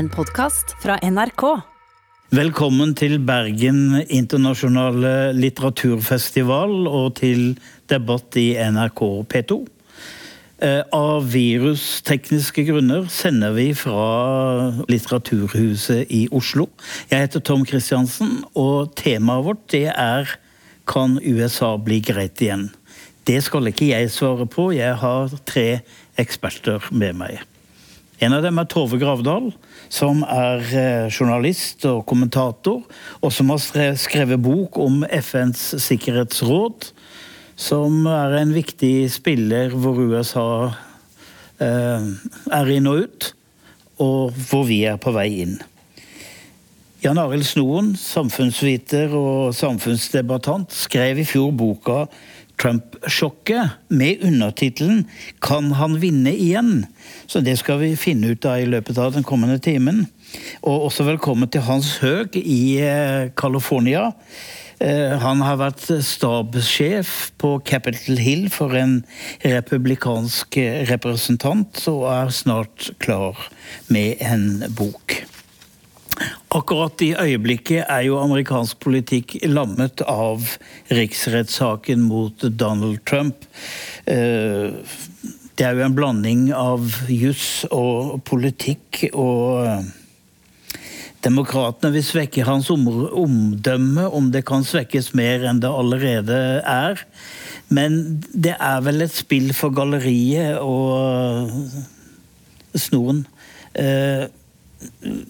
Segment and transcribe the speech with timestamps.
[0.00, 1.42] en podkast fra NRK.
[2.32, 7.58] Velkommen til Bergen internasjonale litteraturfestival og til
[7.90, 9.58] debatt i NRK P2.
[10.64, 16.70] Eh, av virustekniske grunner sender vi fra Litteraturhuset i Oslo.
[17.12, 20.36] Jeg heter Tom Christiansen, og temaet vårt det er
[20.88, 22.70] Kan USA bli greit igjen?
[23.28, 25.82] Det skal ikke jeg svare på, jeg har tre
[26.16, 27.44] eksperter med meg.
[28.20, 29.46] En av dem er Tove Gravdal,
[29.88, 32.82] som er eh, journalist og kommentator,
[33.24, 36.90] og som har skrevet bok om FNs sikkerhetsråd,
[37.56, 40.50] som er en viktig spiller hvor USA
[41.64, 42.10] eh,
[42.60, 43.30] er inn og ut,
[44.04, 45.56] og hvor vi er på vei inn.
[47.00, 52.02] Jan Arild Snoen, samfunnsviter og samfunnsdebattant, skrev i fjor boka
[52.60, 55.06] Trump-sjokket med undertittelen
[55.40, 56.86] 'Kan han vinne igjen?'
[57.26, 60.06] Så det skal vi finne ut av i løpet av den kommende timen.
[60.62, 64.12] Og også velkommen til Hans Høeg i eh, California.
[64.80, 69.02] Eh, han har vært stabssjef på Capitol Hill for en
[69.44, 70.56] republikansk
[70.88, 73.36] representant, og er snart klar
[73.88, 75.20] med en bok.
[76.50, 80.56] Akkurat i øyeblikket er jo amerikansk politikk lammet av
[80.90, 83.46] riksrettssaken mot Donald Trump.
[84.10, 84.74] Eh,
[85.54, 89.88] det er jo en blanding av juss og politikk, og eh,
[91.20, 97.02] Demokratene vil svekke hans omdømme, om det kan svekkes mer enn det allerede er.
[97.68, 101.52] Men det er vel et spill for galleriet og
[102.72, 103.26] snoren.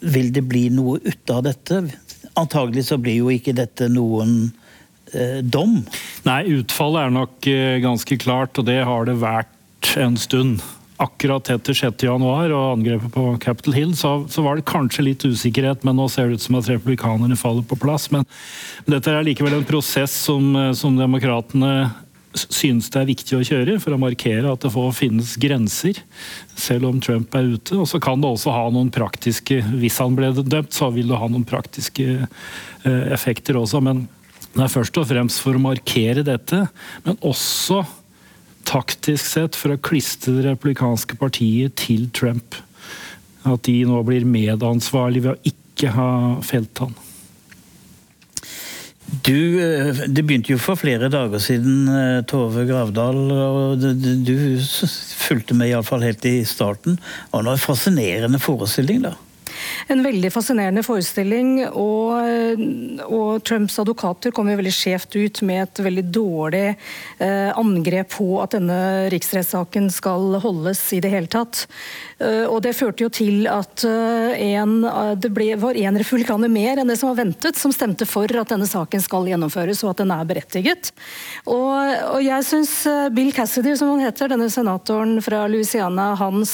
[0.00, 1.82] Vil det bli noe ut av dette?
[2.38, 4.52] Antagelig så blir jo ikke dette noen
[5.12, 5.80] eh, dom.
[6.26, 10.60] Nei, utfallet er nok eh, ganske klart, og det har det vært en stund.
[11.00, 15.86] Akkurat etter 6.1 og angrepet på Capitol Hill, så, så, var det kanskje litt usikkerhet,
[15.86, 18.10] men nå ser det ut som at republikanerne faller på plass.
[18.12, 18.26] Men,
[18.84, 21.90] men dette er likevel en prosess som, eh, som demokratene
[22.38, 25.98] synes det er viktig å kjøre for å markere at det får finnes grenser,
[26.54, 27.78] selv om Trump er ute.
[27.80, 31.18] Og så kan det også ha noen praktiske Hvis han ble dømt, så vil det
[31.18, 33.82] ha noen praktiske eh, effekter også.
[33.84, 34.06] Men
[34.54, 36.64] det er først og fremst for å markere dette,
[37.06, 37.82] men også
[38.66, 42.58] taktisk sett for å klistre det replikanske partiet til Trump.
[43.48, 46.10] At de nå blir medansvarlige ved å ikke ha
[46.44, 46.98] felt han.
[49.10, 53.32] Du, eh, Det begynte jo for flere dager siden, eh, Tove Gravdal.
[53.32, 54.36] og Du
[55.26, 56.96] fulgte med iallfall helt i starten.
[56.96, 59.16] Det var en fascinerende forestilling, da?
[59.90, 61.52] en veldig fascinerende forestilling.
[61.68, 62.62] Og,
[63.06, 68.30] og Trumps advokater kom jo veldig skjevt ut med et veldig dårlig eh, angrep på
[68.42, 68.80] at denne
[69.12, 71.66] riksrettssaken skal holdes i det hele tatt.
[72.20, 76.50] Uh, og Det førte jo til at uh, en, uh, det ble, var én republikaner
[76.52, 79.94] mer enn det som var ventet, som stemte for at denne saken skal gjennomføres og
[79.94, 80.90] at den er berettiget.
[81.46, 81.72] Og,
[82.12, 82.74] og jeg syns
[83.16, 86.52] Bill Cassidy, som han heter, denne senatoren fra Louisiana, hans,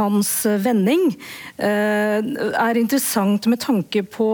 [0.00, 0.30] hans
[0.64, 1.02] vending
[1.56, 4.28] er interessant med tanke på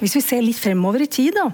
[0.00, 1.48] Hvis vi ser litt fremover i tid, da.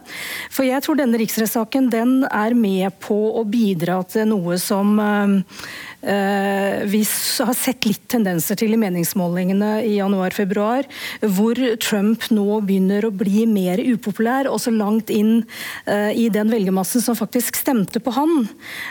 [0.52, 5.38] For jeg tror denne riksrettssaken den er med på å bidra til noe som Eh,
[6.04, 7.00] vi
[7.44, 10.86] har sett litt tendenser til i meningsmålingene i januar-februar,
[11.36, 15.44] hvor Trump nå begynner å bli mer upopulær, også langt inn
[15.88, 18.48] eh, i den velgermassen som faktisk stemte på han.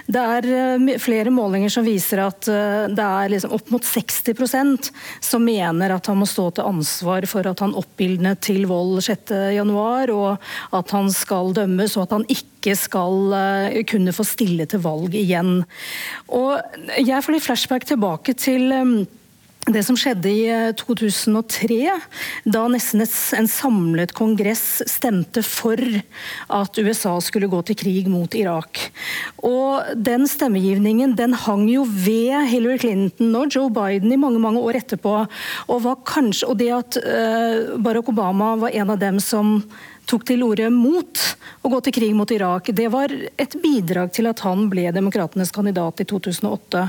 [0.08, 4.90] Det er eh, flere målinger som viser at det er liksom opp mot 60%
[5.24, 9.72] som mener at han må stå til ansvar for at han oppildnet til vold 6.1,
[10.14, 13.34] og at han skal dømmes, og at han ikke skal
[13.90, 15.64] kunne få stille til valg igjen.
[16.32, 18.96] Og jeg får litt flashback tilbake til um,
[19.64, 20.48] det som skjedde i
[20.80, 22.08] 2003, uh,
[22.52, 23.04] da nesten
[23.38, 25.80] en samlet kongress stemte for
[26.52, 28.82] at USA skulle gå til krig mot Irak.
[29.40, 34.60] Og Den stemmegivningen den hang jo ved Hillary Clinton og Joe Biden i mange mange
[34.60, 35.16] år etterpå.
[35.72, 39.62] Og, kanskje, og det at uh, Barack Obama var en av dem som
[40.10, 41.22] tok til orde mot
[41.64, 45.54] å gå til krig mot Irak, det var et bidrag til at han ble demokratenes
[45.56, 46.88] kandidat i 2008.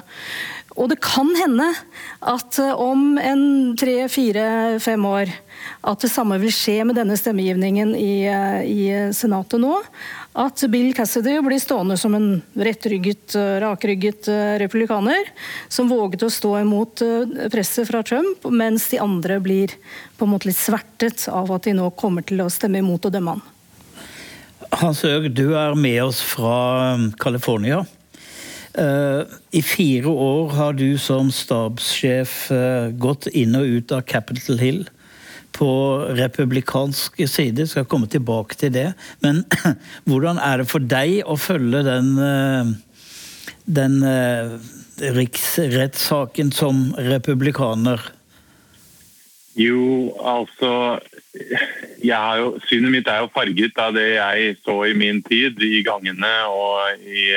[0.75, 1.69] Og det kan hende
[2.27, 3.45] at eh, om en
[3.79, 4.47] tre, fire,
[4.83, 5.31] fem år
[5.87, 8.85] at det samme vil skje med denne stemmegivningen i, eh, i
[9.15, 9.77] Senatet nå
[10.35, 15.29] at Bill Cassidy blir stående som en rettrygget, eh, rakrygget eh, republikaner
[15.69, 19.77] som våget å stå imot eh, presset fra Trump, mens de andre blir
[20.19, 23.15] på en måte litt svertet av at de nå kommer til å stemme imot og
[23.15, 23.45] dømme han.
[24.75, 27.85] Hans Øg, du er med oss fra California.
[28.75, 32.49] I fire år har du som stabssjef
[32.99, 34.81] gått inn og ut av Capitol Hill
[35.55, 35.71] på
[36.19, 37.69] republikansk side.
[37.71, 38.89] Skal komme tilbake til det.
[39.25, 39.45] Men
[40.09, 42.11] hvordan er det for deg å følge den,
[43.65, 43.97] den
[45.15, 48.03] riksrettssaken som republikaner?
[49.55, 50.99] Jo, altså
[52.03, 56.33] jo, Synet mitt er jo farget av det jeg så i min tid i gangene
[56.51, 57.29] og i,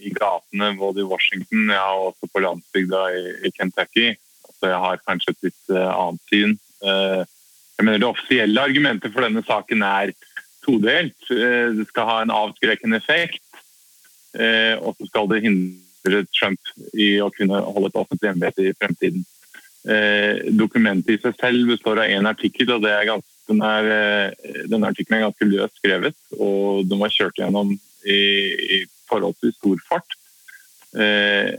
[0.00, 4.14] i gatene både i Washington ja, og også på landsbygda i, i Kentucky.
[4.56, 6.56] Så jeg har kanskje et litt annet syn.
[6.80, 7.24] Uh,
[7.76, 10.12] jeg mener Det offisielle argumentet for denne saken er
[10.64, 11.18] todelt.
[11.30, 13.42] Uh, det skal ha en avskrekkende effekt,
[14.36, 19.22] og så skal det hindre Trump i å kunne holde et offentlig embete i fremtiden.
[19.86, 23.90] Eh, dokumentet i seg selv består av én artikkel, og ganske, den, er,
[24.34, 26.16] denne den artikkelen er ganske løst skrevet.
[26.36, 27.70] Og den var kjørt gjennom
[28.02, 28.80] i, i
[29.10, 30.16] forholdsvis stor fart.
[30.96, 31.52] Eh,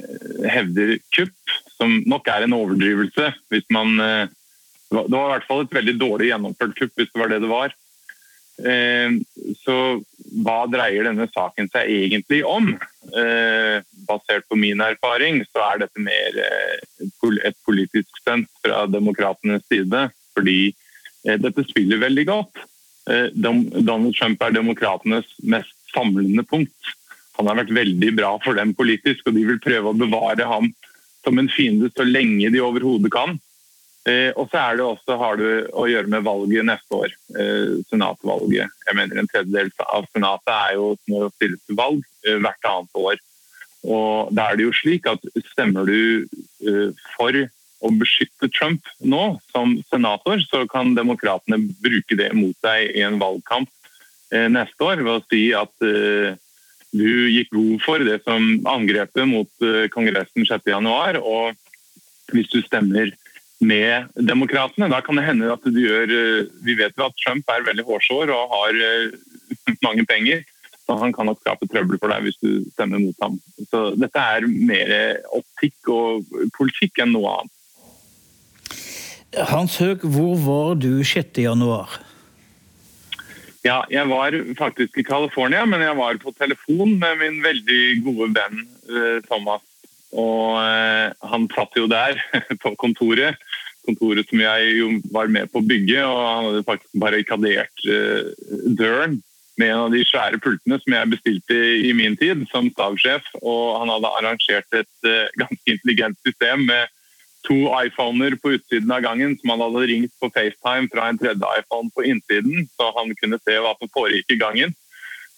[0.50, 4.32] hevder kupp, som nok er en overdrivelse hvis man eh,
[4.88, 7.52] Det var i hvert fall et veldig dårlig gjennomført kupp, hvis det var det det
[7.52, 7.76] var.
[8.58, 9.14] Eh,
[9.62, 9.76] så
[10.42, 12.72] hva dreier denne saken seg egentlig om?
[13.14, 16.80] Eh, basert på min erfaring så er dette mer eh,
[17.46, 20.08] et politisk stunt fra demokratenes side.
[20.38, 20.60] Fordi
[21.28, 22.60] dette spiller veldig godt.
[23.42, 26.92] Donald Trump er demokratenes mest samlende punkt.
[27.40, 30.70] Han har vært veldig bra for dem politisk, og de vil prøve å bevare ham
[31.26, 33.36] som en fiende så lenge de overhodet kan.
[34.08, 37.80] Eh, og så er det også, har du å gjøre med valget neste år, eh,
[37.92, 38.72] senatvalget.
[38.88, 42.70] Jeg mener En tredjedel av senatet er jo som å stille til valg eh, hvert
[42.72, 43.18] annet år.
[43.84, 45.22] Og Da er det jo slik at
[45.52, 46.28] stemmer du
[47.16, 53.04] for å beskytte Trump nå som senator, så kan demokratene bruke det mot deg i
[53.06, 53.70] en valgkamp
[54.50, 55.72] neste år ved å si at
[56.92, 61.22] du gikk god for det som angrepet mot Kongressen 6.1.
[61.22, 61.54] Og
[62.34, 63.14] hvis du stemmer
[63.60, 64.90] med demokratene.
[64.92, 67.86] Da kan det hende at du gjør eh, Vi vet jo at Trump er veldig
[67.88, 69.18] hårsår og har eh,
[69.88, 70.44] mange penger.
[70.88, 73.40] Så han kan nok skape trøbbel for deg hvis du stemmer mot ham.
[73.72, 74.94] Så dette er mer
[75.36, 77.54] optikk og politikk enn noe annet.
[79.50, 81.36] Hans Høeg, hvor var du 6.
[81.44, 81.98] januar?
[83.66, 88.30] Ja, jeg var faktisk i California, men jeg var på telefon med min veldig gode
[88.38, 89.66] venn eh, Thomas
[90.16, 90.56] og
[91.20, 92.20] han satt jo der
[92.64, 93.36] på kontoret,
[93.88, 96.04] kontoret som jeg var med på å bygge.
[96.04, 98.30] Og han hadde faktisk barrikadert eh,
[98.78, 99.22] døren
[99.58, 101.58] med en av de svære pultene som jeg bestilte
[101.90, 103.26] i min tid som stabssjef.
[103.42, 106.94] Og han hadde arrangert et eh, ganske intelligent system med
[107.48, 111.54] to iPhoner på utsiden av gangen som han hadde ringt på FaceTime fra en tredje
[111.62, 114.76] iPhone på innsiden, så han kunne se hva som foregikk i gangen.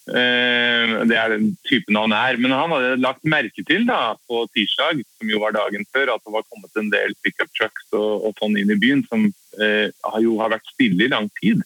[0.10, 2.38] Eh, det er den typen han er.
[2.42, 6.24] Men han hadde lagt merke til da, på tirsdag, som jo var dagen før, at
[6.26, 9.28] det var kommet en del pickup trucks og, og sånn inn i byen som
[9.62, 9.90] eh,
[10.24, 11.62] jo har vært stille i lang tid.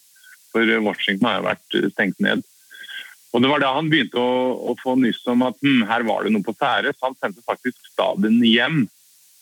[0.54, 2.44] For Washington har jo vært eh, stengt ned.
[3.34, 4.34] Og Det var da han begynte å,
[4.70, 6.92] å få nyss om at hm, her var det noe på ferde.
[6.94, 8.84] Så han sendte faktisk staben hjem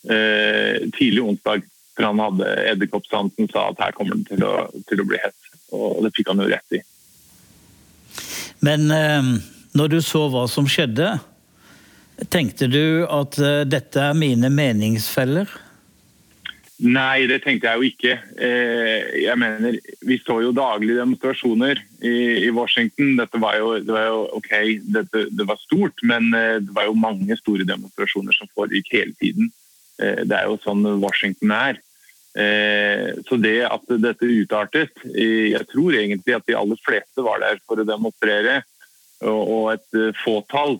[0.09, 1.67] eh, tidlig onsdag.
[1.93, 5.37] For han hadde edderkoppsansen sa at her kommer det til å, til å bli hett.
[5.77, 6.81] Og det fikk han jo rett i.
[8.61, 9.29] Men eh,
[9.77, 11.15] når du så hva som skjedde,
[12.33, 15.49] tenkte du at eh, dette er mine meningsfeller?
[16.83, 18.13] Nei, det tenkte jeg jo ikke.
[18.43, 23.15] Eh, jeg mener, Vi så jo daglig demonstrasjoner i, Washington.
[23.19, 24.51] Dette var jo, det var jo ok,
[24.97, 29.51] dette, det var stort, men det var jo mange store demonstrasjoner som foregikk hele tiden.
[29.97, 31.79] Det er jo sånn Washington er.
[32.33, 37.77] Så det at dette utartet Jeg tror egentlig at de aller fleste var der for
[37.77, 38.63] å demonstrere,
[39.29, 40.77] og et eh, fåtall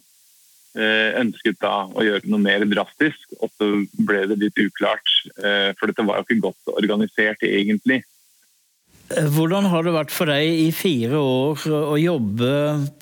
[0.77, 3.21] eh, ønsket da å gjøre noe mer drastisk.
[3.39, 3.69] Og så
[4.07, 8.03] ble det litt uklart, eh, for dette var jo ikke godt organisert egentlig.
[9.13, 12.53] Hvordan har det vært for deg i fire år å jobbe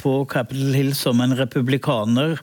[0.02, 2.42] på Capitol Hill som en republikaner,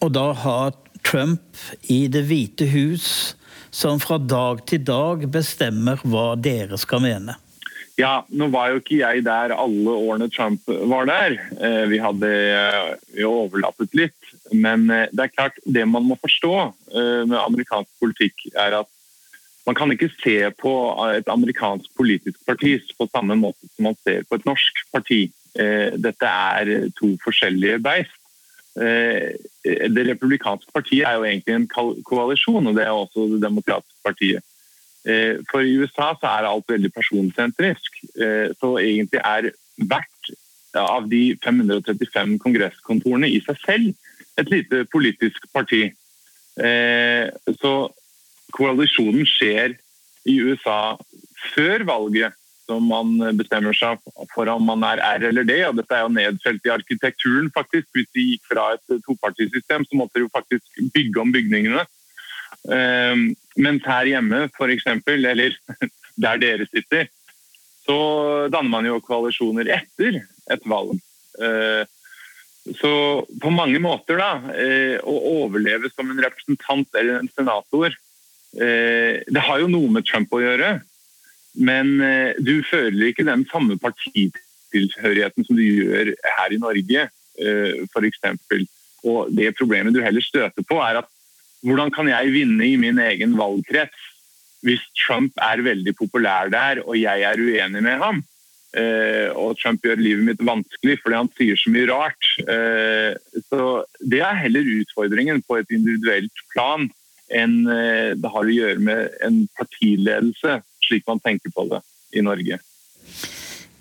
[0.00, 0.60] og da ha
[1.06, 1.60] Trump
[1.92, 3.36] i Det hvite hus
[3.70, 7.36] som fra dag til dag bestemmer hva dere skal mene?
[8.00, 11.36] Ja, nå var jo ikke jeg der alle årene Trump var der.
[11.58, 12.30] Eh, vi hadde
[13.18, 14.30] jo eh, overlappet litt.
[14.52, 16.54] Men eh, det er klart, det man må forstå
[16.90, 18.88] med amerikansk politikk, er at
[19.68, 20.72] man kan ikke se på
[21.12, 25.20] et amerikansk politisk parti på samme måte som man ser på et norsk parti.
[25.54, 28.19] Dette er to forskjellige beist.
[28.76, 31.66] Det republikanske partiet er jo egentlig en
[32.06, 34.44] koalisjon, og det er også det demokratiske partiet.
[35.08, 38.00] Eh, for i USA så er alt veldig personsentrisk.
[38.20, 39.50] Eh, så egentlig er
[39.80, 40.32] hvert
[40.76, 43.88] av de 535 kongresskontorene i seg selv
[44.38, 45.88] et lite politisk parti.
[47.60, 47.72] Så
[48.54, 49.74] koalisjonen skjer
[50.28, 50.94] i USA
[51.54, 52.36] før valget,
[52.70, 53.98] som man bestemmer seg
[54.30, 55.58] for om man er R eller D.
[55.66, 57.50] og Dette er jo nedfelt i arkitekturen.
[57.54, 57.90] faktisk.
[57.96, 61.82] Hvis de gikk fra et topartisystem, så måtte de jo faktisk bygge om bygningene.
[63.60, 65.56] Mens her hjemme, f.eks., eller
[66.24, 67.08] der dere sitter,
[67.86, 68.00] så
[68.52, 70.98] danner man jo koalisjoner etter et valg.
[71.40, 71.82] Eh,
[72.76, 72.92] så
[73.42, 79.42] på mange måter, da, eh, å overleve som en representant eller en senator eh, Det
[79.46, 80.74] har jo noe med Trump å gjøre,
[81.54, 81.96] men
[82.38, 87.06] du føler ikke den samme partitilhørigheten som du gjør her i Norge,
[87.90, 88.20] f.eks.
[89.10, 91.08] Og det problemet du heller støter på, er at
[91.66, 94.08] hvordan kan jeg vinne i min egen valgkrets
[94.64, 98.22] hvis Trump er veldig populær der, og jeg er uenig med ham.
[98.70, 102.28] Uh, og Trump gjør livet mitt vanskelig fordi han sier så mye rart.
[102.46, 103.62] Uh, så
[103.98, 106.86] Det er heller utfordringen på et individuelt plan
[107.34, 111.80] enn uh, det har å gjøre med en partiledelse, slik man tenker på det
[112.12, 112.60] i Norge.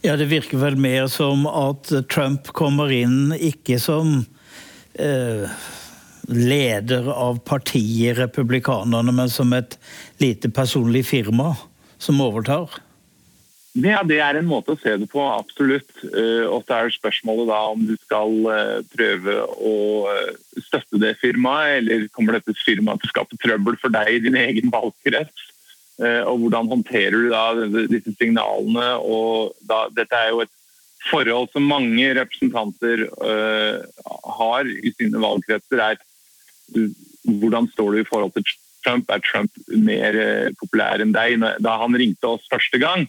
[0.06, 4.22] Ja, Det virker vel mer som at Trump kommer inn ikke som
[6.30, 9.78] leder av partiet Republikanerne, men som et
[10.22, 11.56] lite personlig firma
[11.98, 12.80] som overtar?
[13.78, 15.92] Ja, Det er en måte å se det på, absolutt.
[16.04, 19.75] Eh, og så er spørsmålet da om du skal eh, prøve å
[20.10, 20.32] eh,
[20.66, 24.39] støtte det firmaet, eller kommer dette firmaet til å skape trøbbel for deg i din
[24.39, 25.49] egen valgkrets?
[26.00, 28.86] Og hvordan håndterer du da disse signalene?
[29.03, 30.53] Og da, dette er jo et
[31.10, 33.03] forhold som mange representanter
[34.39, 35.82] har i sine valgkretser.
[35.84, 36.00] er
[37.24, 38.46] hvordan står du i forhold til
[38.84, 39.10] Trump?
[39.10, 41.39] Er Trump mer uh, populær enn deg?
[41.63, 43.08] Da han ringte oss første gang,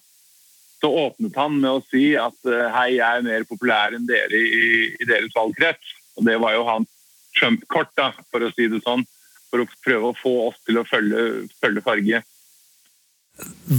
[0.81, 4.33] så åpnet han med å si at eh, hei, jeg er mer populær enn dere
[4.33, 5.91] i, i deres valgkrets.
[6.17, 6.89] Og det var jo hans
[7.37, 7.93] Trump-kort,
[8.33, 9.05] for å si det sånn.
[9.53, 11.27] For å prøve å få oss til å følge,
[11.61, 12.23] følge farge.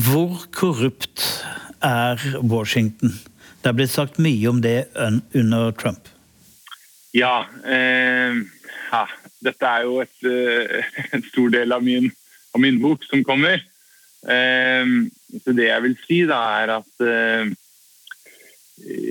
[0.06, 1.26] Hvor korrupt
[1.84, 3.14] er Washington?
[3.62, 6.10] Det er blitt sagt mye om det under Trump.
[7.14, 7.44] Ja.
[7.66, 8.40] Eh,
[9.42, 12.10] dette er jo et, eh, en stor del av min,
[12.56, 13.62] av min bok som kommer.
[14.22, 14.86] Eh,
[15.44, 17.54] så det jeg vil si, da, er at eh,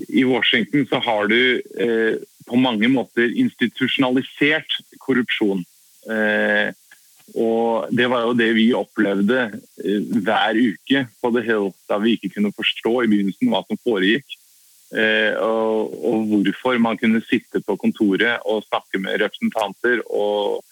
[0.09, 1.41] i Washington så har du
[1.79, 5.65] eh, på mange måter institusjonalisert korrupsjon.
[7.39, 9.47] Og det var jo det vi opplevde
[9.77, 14.39] hver uke på The Hill, da vi ikke kunne forstå i begynnelsen hva som foregikk.
[14.91, 20.03] Eh, og, og, hvorfor man kunne sitte på kontoret og snakke med representanter.
[20.11, 20.65] og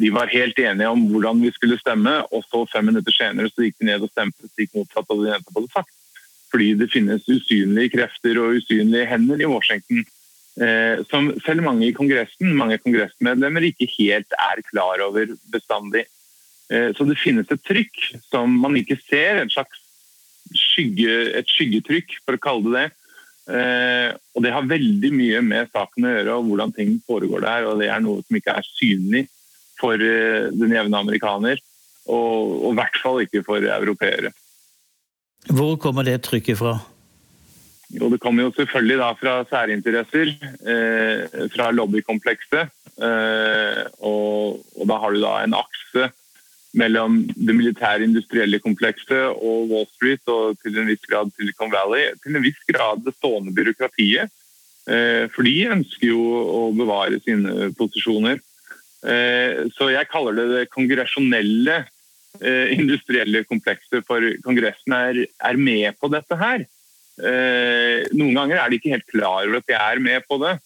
[0.00, 3.66] De var helt enige om hvordan vi skulle stemme, og så fem minutter senere så
[3.66, 5.94] gikk de ned og stemte stikk motsatt av det de nettopp hadde sagt.
[6.54, 10.04] Fordi det finnes usynlige krefter og usynlige hender i Washington.
[10.54, 16.04] Eh, som selv mange i Kongressen, mange kongressmedlemmer ikke helt er klar over bestandig.
[16.70, 19.82] Eh, så det finnes et trykk som man ikke ser, et slags
[20.54, 22.90] skygge, et skyggetrykk, for å kalle det det
[23.44, 27.66] Eh, og Det har veldig mye med saken å gjøre og hvordan ting foregår der.
[27.68, 29.26] og Det er noe som ikke er synlig
[29.76, 31.60] for den jevne amerikaner,
[32.06, 34.30] og, i hvert fall ikke for europeere.
[35.50, 36.78] Hvor kommer det trykket fra?
[37.94, 40.34] Jo, Det kommer jo selvfølgelig da fra særinteresser,
[40.72, 42.72] eh, fra lobbykomplekset.
[42.94, 46.10] Eh, og, og, da har du da en akse
[46.74, 52.10] mellom det militære industrielle komplekset og Wall Street og til en viss grad Silicon Valley.
[52.22, 54.32] Til en viss grad det stående byråkratiet.
[54.90, 56.20] Eh, for de ønsker jo
[56.58, 58.42] å bevare sine posisjoner.
[59.04, 61.84] Eh, så jeg kaller det det kongresjonelle
[62.40, 66.66] eh, industrielle komplekset, for Kongressen er, er med på dette her.
[67.14, 70.56] Noen ganger er de ikke helt klar over at de er med på det.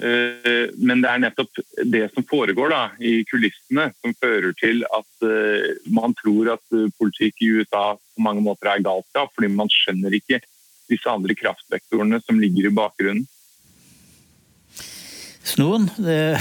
[0.00, 1.58] Eh, men det er nettopp
[1.92, 7.42] det som foregår da, i kulissene som fører til at uh, man tror at politikk
[7.44, 10.40] i USA på mange måter er galskap, fordi man skjønner ikke
[10.88, 13.28] disse andre kraftvektorene som ligger i bakgrunnen.
[15.44, 16.38] Snoen, det,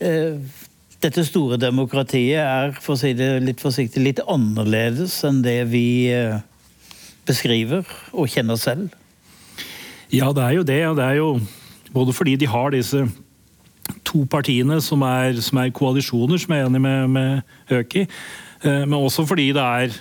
[1.04, 5.86] dette store demokratiet er for å si det litt forsiktig, litt annerledes enn det vi
[7.26, 8.88] beskriver og kjenner selv?
[10.12, 10.80] Ja, det er jo det.
[10.98, 11.28] det er jo
[11.94, 13.04] både fordi de har disse
[14.04, 18.06] to partiene som er, som er koalisjoner, som er enig med, med Høki,
[18.64, 19.96] eh, men også fordi det er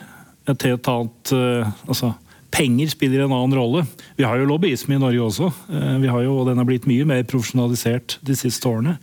[0.51, 2.13] et helt annet eh, altså,
[2.53, 3.81] Penger spiller en annen rolle.
[4.13, 5.47] Vi har jo lobbyisme i Norge også.
[5.73, 8.99] Eh, vi har jo, og Den har blitt mye mer profesjonalisert de siste årene.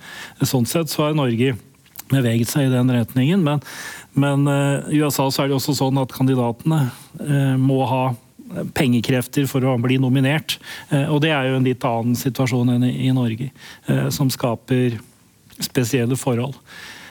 [0.46, 1.56] Sånn sett så har Norge
[2.10, 3.42] beveget seg i den retningen.
[3.42, 3.64] Men,
[4.12, 4.47] men
[4.90, 6.81] i USA så er det også sånn at kandidatene
[7.61, 8.02] må ha
[8.75, 10.59] pengekrefter for å bli nominert.
[10.90, 13.50] Eh, og det er jo en litt annen situasjon enn i Norge,
[13.87, 14.99] eh, som skaper
[15.61, 16.59] spesielle forhold.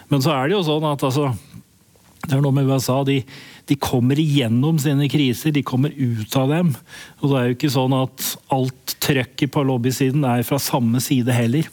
[0.09, 1.29] Men så er det jo sånn at altså,
[2.25, 3.01] det er noe med USA.
[3.07, 3.21] De,
[3.69, 6.73] de, kommer igjennom sine kriser, de kommer ut av dem.
[7.21, 11.35] Og det er jo ikke sånn at alt trøkket på lobbysiden er fra samme side
[11.35, 11.69] heller.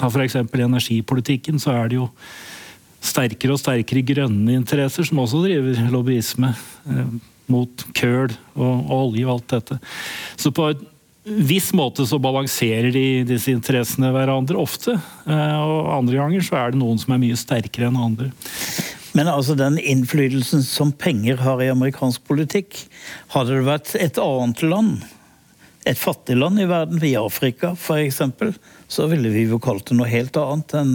[0.00, 0.40] Ta f.eks.
[0.42, 2.10] energipolitikken, så er det jo
[3.02, 7.12] sterkere og sterkere grønne interesser som også driver lobbyisme eh,
[7.52, 9.78] mot køl og, olje og alt dette.
[10.40, 10.88] Så på en
[11.22, 14.96] viss måte så balanserer de disse interessene hverandre ofte.
[15.26, 18.32] Eh, og andre ganger så er det noen som er mye sterkere enn andre.
[19.12, 22.78] Men altså den innflytelsen som penger har i amerikansk politikk,
[23.34, 25.02] hadde det vært et annet land,
[25.84, 28.22] et fattig land i verden, i Afrika f.eks.,
[28.92, 30.92] så ville vi jo kalt det noe helt annet enn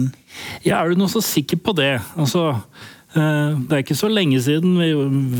[0.62, 1.96] Ja, er du nå så sikker på det?
[2.18, 2.44] Altså,
[3.18, 4.92] eh, det er ikke så lenge siden vi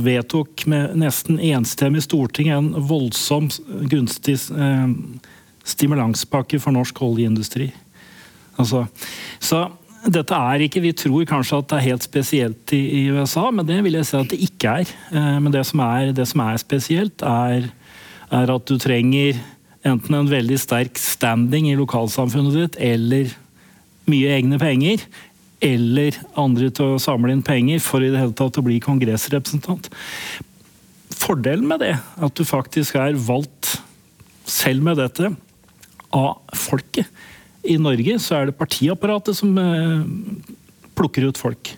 [0.09, 3.50] vedtok med nesten enstemmig storting en voldsom
[3.91, 4.88] gunstig eh,
[5.69, 7.69] stimulanspakke for norsk oljeindustri.
[8.59, 8.87] Altså,
[9.38, 9.67] så
[10.09, 13.67] dette er ikke Vi tror kanskje at det er helt spesielt i, i USA, men
[13.67, 14.97] det vil jeg si at det ikke er.
[15.12, 17.69] Eh, men det som er, det som er spesielt, er,
[18.31, 19.38] er, at du trenger
[19.87, 23.33] enten en veldig sterk standing i lokalsamfunnet ditt, eller
[24.09, 25.05] mye egne penger,
[25.65, 29.91] eller andre til å samle inn penger for i det hele tatt å bli kongressrepresentant.
[31.19, 33.77] Fordelen med det, at du faktisk er valgt
[34.49, 35.33] selv med dette
[36.15, 37.09] av folket,
[37.69, 40.05] i Norge så er det partiapparatet som eh,
[40.97, 41.73] plukker ut folk.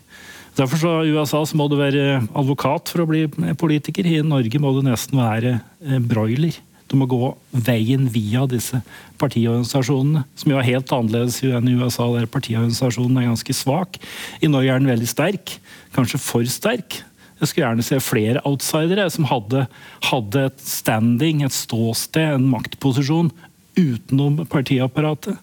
[0.59, 3.25] Derfor så I USA så må du være advokat for å bli
[3.59, 4.07] politiker.
[4.07, 6.59] I Norge må du nesten være eh, broiler.
[6.90, 8.80] Du må gå veien via disse
[9.20, 14.00] partiorganisasjonene, som jo er helt annerledes enn i USA, der partiorganisasjonen er ganske svak.
[14.42, 15.54] I Norge er den veldig sterk,
[15.94, 16.99] kanskje for sterk.
[17.40, 19.64] Jeg skulle gjerne se flere outsidere som hadde,
[20.11, 23.30] hadde et standing, et ståsted, en maktposisjon
[23.78, 25.38] utenom partiapparatet.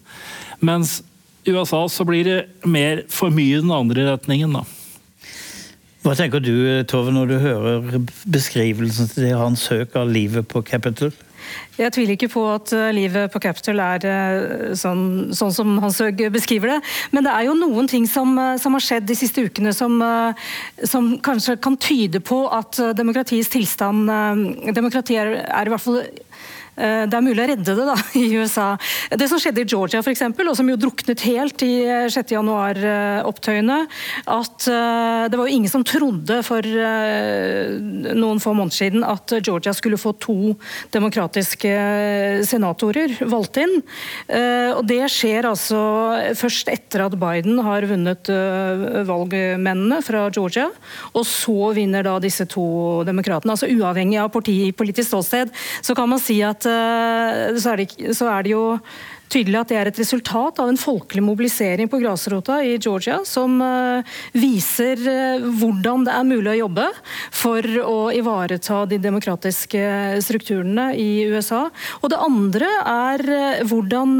[0.60, 1.00] Mens
[1.48, 4.66] i USA så blir det mer for mye den andre retningen, da.
[6.04, 6.52] Hva tenker du
[6.88, 7.96] Tove, når du hører
[8.30, 11.10] beskrivelsen til hans søk av livet på Capitol?
[11.78, 16.24] Jeg tviler ikke på at eh, livet på Capitol er eh, sånn, sånn som Hansøg
[16.34, 16.78] beskriver det.
[17.14, 20.00] Men det er jo noen ting som, eh, som har skjedd de siste ukene som,
[20.82, 24.10] som, kanskje kan tyde på at demokratiets tilstand
[24.74, 26.00] Demokratiet er, er i hvert fall
[26.78, 28.68] det er mulig å redde det da, i USA.
[29.10, 31.72] Det som skjedde i Georgia for eksempel, og som jo druknet helt i
[32.12, 32.34] 6.
[32.36, 33.78] januar-opptøyene,
[34.30, 37.74] at eh, det var jo ingen som trodde for eh,
[38.14, 40.54] noen få måneder siden at Georgia skulle få to
[40.94, 41.72] demokratiske
[42.46, 43.78] senatorer valgt inn.
[44.28, 45.78] Og det skjer altså
[46.38, 48.30] først etter at Biden har vunnet
[49.08, 50.68] valgmennene fra Georgia,
[51.12, 52.66] og så vinner da disse to
[53.08, 53.54] demokratene.
[53.54, 56.67] Altså uavhengig av politisk ståsted, så kan man si at Eh,
[57.58, 58.64] så er, det, så er det jo
[59.28, 63.58] tydelig at det er et resultat av en folkelig mobilisering på grasrota i Georgia, som
[63.64, 66.86] eh, viser eh, hvordan det er mulig å jobbe
[67.34, 69.82] for å ivareta de demokratiske
[70.24, 71.66] strukturene i USA.
[72.00, 73.26] Og det andre er
[73.68, 74.16] hvordan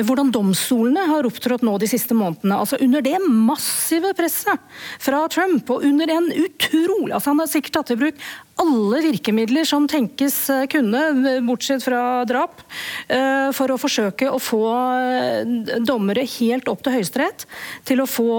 [0.00, 2.58] hvordan domstolene har opptrådt nå de siste månedene.
[2.58, 4.60] altså Under det massive presset
[5.02, 8.24] fra Trump, og under en utrolig altså Han har sikkert tatt i bruk
[8.60, 12.62] alle virkemidler som tenkes eh, kunne, bortsett fra drap,
[13.08, 14.62] eh, for å forsøke å få
[15.00, 17.46] eh, dommere helt opp til Høyesterett
[17.88, 18.30] til å få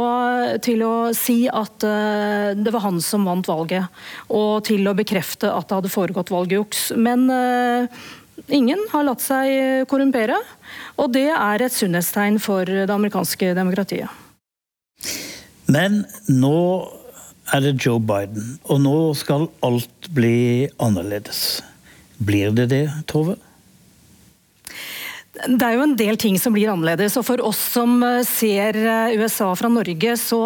[0.64, 5.68] til å si at det var han som vant valget, og til å bekrefte at
[5.70, 6.92] det hadde foregått valgjuks.
[6.98, 7.26] Men
[8.54, 10.40] Ingen har latt seg korrumpere,
[10.98, 14.10] og det er et sunnhetstegn for det amerikanske demokratiet.
[15.72, 16.58] Men nå
[17.54, 21.62] er det Joe Biden, og nå skal alt bli annerledes.
[22.24, 23.38] Blir det det, Tove?
[25.34, 27.16] Det er jo en del ting som blir annerledes.
[27.18, 30.42] og For oss som eh, ser eh, USA fra Norge, så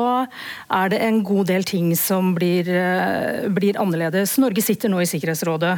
[0.72, 4.38] er det en god del ting som blir, eh, blir annerledes.
[4.40, 5.76] Norge sitter nå i Sikkerhetsrådet.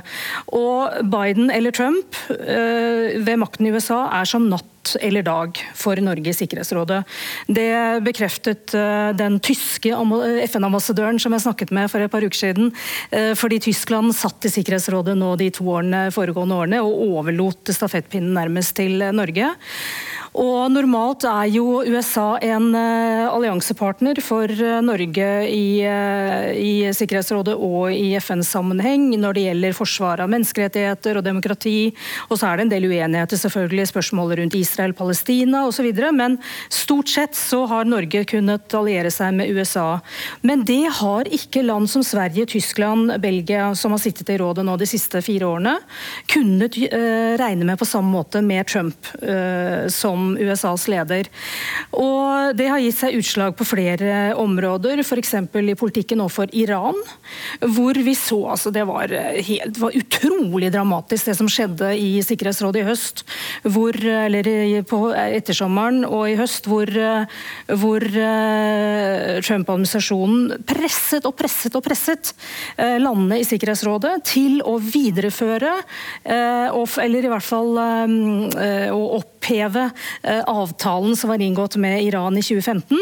[0.54, 4.69] Og Biden eller Trump ved makten i USA er som natt
[5.02, 7.02] eller dag for Norge i Sikkerhetsrådet.
[7.48, 7.70] Det
[8.06, 8.74] bekreftet
[9.20, 12.72] den tyske FN-ambassadøren som jeg snakket med for et par uker siden.
[13.39, 18.78] Fordi Tyskland satt i Sikkerhetsrådet nå de to årene, foregående årene og overlot stafettpinnen nærmest
[18.80, 19.52] til Norge.
[20.38, 27.56] Og Normalt er jo USA en uh, alliansepartner for uh, Norge i, uh, i, Sikkerhetsrådet
[27.58, 31.89] og i FN-sammenheng når det gjelder forsvar av menneskerettigheter og demokrati.
[32.30, 35.89] Og så er det en del uenigheter selvfølgelig, spørsmålet rundt Israel, Palestina osv.
[36.13, 36.38] Men
[36.70, 39.98] stort sett så har Norge kunnet alliere seg med USA.
[40.46, 44.78] Men det har ikke land som Sverige, Tyskland, Belgia, som har sittet i rådet nå
[44.78, 45.76] de siste fire årene,
[46.30, 46.78] kunnet
[47.39, 49.10] regne med på samme måte med Trump
[49.94, 51.30] som som USAs leder.
[51.96, 55.34] Og det har gitt seg utslag på flere områder, f.eks.
[55.40, 56.98] i politikken overfor Iran,
[57.64, 59.12] hvor vi så altså Det var,
[59.46, 63.24] helt, var utrolig dramatisk det som skjedde i Sikkerhetsrådet i høst,
[63.64, 64.50] hvor, eller
[64.88, 66.90] på ettersommeren og i høst, hvor,
[67.82, 68.06] hvor
[69.46, 72.34] Trump-administrasjonen presset og presset og presset
[72.78, 75.74] landene i Sikkerhetsrådet til å videreføre,
[76.26, 79.89] eller i hvert fall å oppheve
[80.47, 82.97] avtalen som var inngått med Iran i 2015,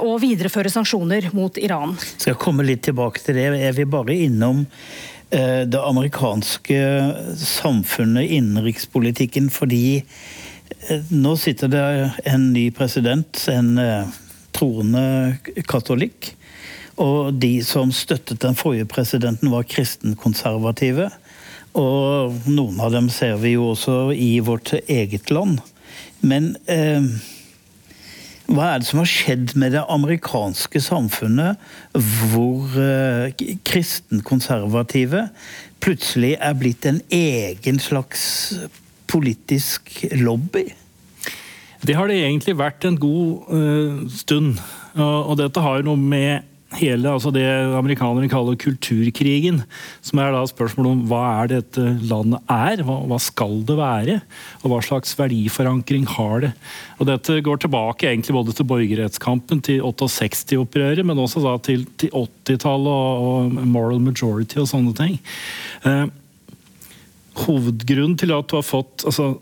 [0.00, 1.96] og videreføre sanksjoner mot Iran.
[1.98, 3.48] Jeg skal komme litt tilbake til det.
[3.56, 4.66] Jeg vil bare innom
[5.30, 6.78] det amerikanske
[7.36, 10.02] samfunnet, innenrikspolitikken, fordi
[11.12, 11.86] nå sitter det
[12.28, 13.74] en ny president, en
[14.56, 16.34] troende katolikk.
[16.98, 21.10] Og de som støttet den forrige presidenten, var kristenkonservative.
[21.76, 25.60] Og noen av dem ser vi jo også i vårt eget land.
[26.24, 27.04] Men eh,
[28.48, 31.60] hva er det som har skjedd med det amerikanske samfunnet,
[32.32, 33.34] hvor eh,
[33.68, 35.26] kristenkonservative
[35.84, 38.22] plutselig er blitt en egen slags
[39.12, 40.70] politisk lobby?
[41.84, 44.56] Det har det egentlig vært en god uh, stund.
[44.96, 47.44] Og, og dette har jo noe med hele altså det
[47.78, 49.62] amerikanerne kaller kulturkrigen,
[50.04, 54.18] som er da spørsmålet om hva er dette landet er, hva, hva, skal det være,
[54.60, 56.52] og hva slags verdiforankring har det.
[57.00, 62.12] Og Dette går tilbake egentlig både til borgerrettskampen, til 68-opprøret, men også da til, til
[62.12, 65.16] 80-tallet og, og, moral majority og sånne ting.
[65.88, 66.04] Eh,
[67.46, 69.38] hovedgrunnen til at du har fått altså,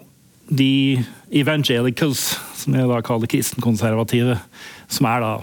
[0.46, 1.02] de
[1.34, 4.38] evangelicals, som jeg da kaller kristenkonservative,
[4.86, 5.34] som er da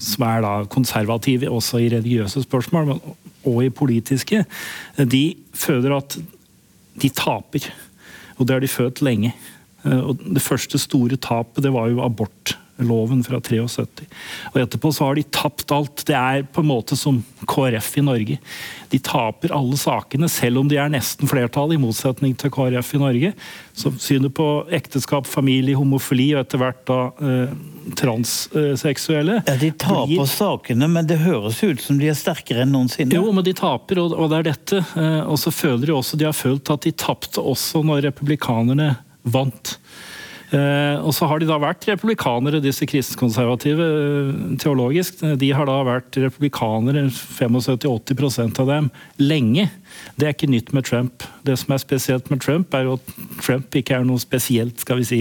[0.00, 3.00] som er da konservative også i religiøse spørsmål,
[3.44, 4.44] og i politiske,
[4.98, 5.22] de
[5.54, 6.18] føler at
[7.00, 7.70] de taper.
[8.36, 9.34] Og det har de følt lenge.
[9.84, 14.06] Eh, og det første store tapet det var jo abort loven fra 73.
[14.52, 16.04] Og etterpå så har de tapt alt.
[16.08, 18.38] Det er på en måte som KrF i Norge.
[18.90, 23.02] De taper alle sakene, selv om de er nesten flertall, i motsetning til KrF i
[23.02, 23.32] Norge.
[23.76, 27.54] Så synet på ekteskap, familie, homofili og etter hvert da eh,
[27.98, 30.26] transseksuelle Ja, De taper blir...
[30.30, 33.14] sakene, men det høres ut som de er sterkere enn noensinne.
[33.14, 34.82] Jo, men de taper, og, og det er dette.
[34.98, 38.94] Eh, og så føler de også de har følt at de tapte også når republikanerne
[39.22, 39.76] vant.
[40.50, 45.22] Eh, og så har de da vært republikanere, disse kristenkonservative eh, teologisk.
[45.38, 48.90] De har da vært republikanere, 75-80% av dem,
[49.22, 49.68] lenge.
[50.18, 51.26] Det er ikke nytt med Trump.
[51.46, 54.98] Det som er spesielt med Trump, er jo at Trump ikke er noe spesielt skal
[54.98, 55.20] vi si,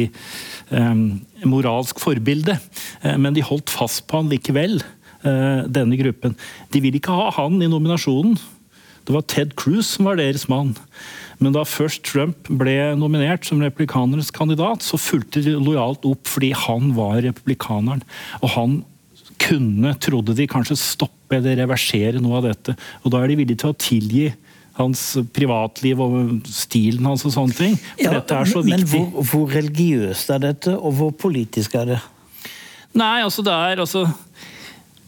[0.73, 2.57] um, moralsk forbilde.
[3.05, 4.81] Men de holdt fast på han likevel,
[5.19, 6.35] denne gruppen.
[6.71, 8.37] De vil ikke ha han i nominasjonen.
[9.09, 10.75] Det var Ted Cruz som var deres mann.
[11.41, 16.51] Men da først Trump ble nominert som republikanernes kandidat, så fulgte de lojalt opp fordi
[16.53, 18.03] han var republikaneren.
[18.43, 18.75] Og han
[19.41, 22.77] kunne, trodde de, kanskje stoppe eller reversere noe av dette.
[23.01, 24.27] Og da er de villige til å tilgi
[24.77, 25.01] hans
[25.33, 27.75] privatliv og stilen hans og sånne ting.
[27.97, 28.77] For ja, dette er så viktig.
[28.77, 32.01] Men hvor, hvor religiøst er dette, og hvor politisk er det?
[32.93, 34.05] Nei, altså det er altså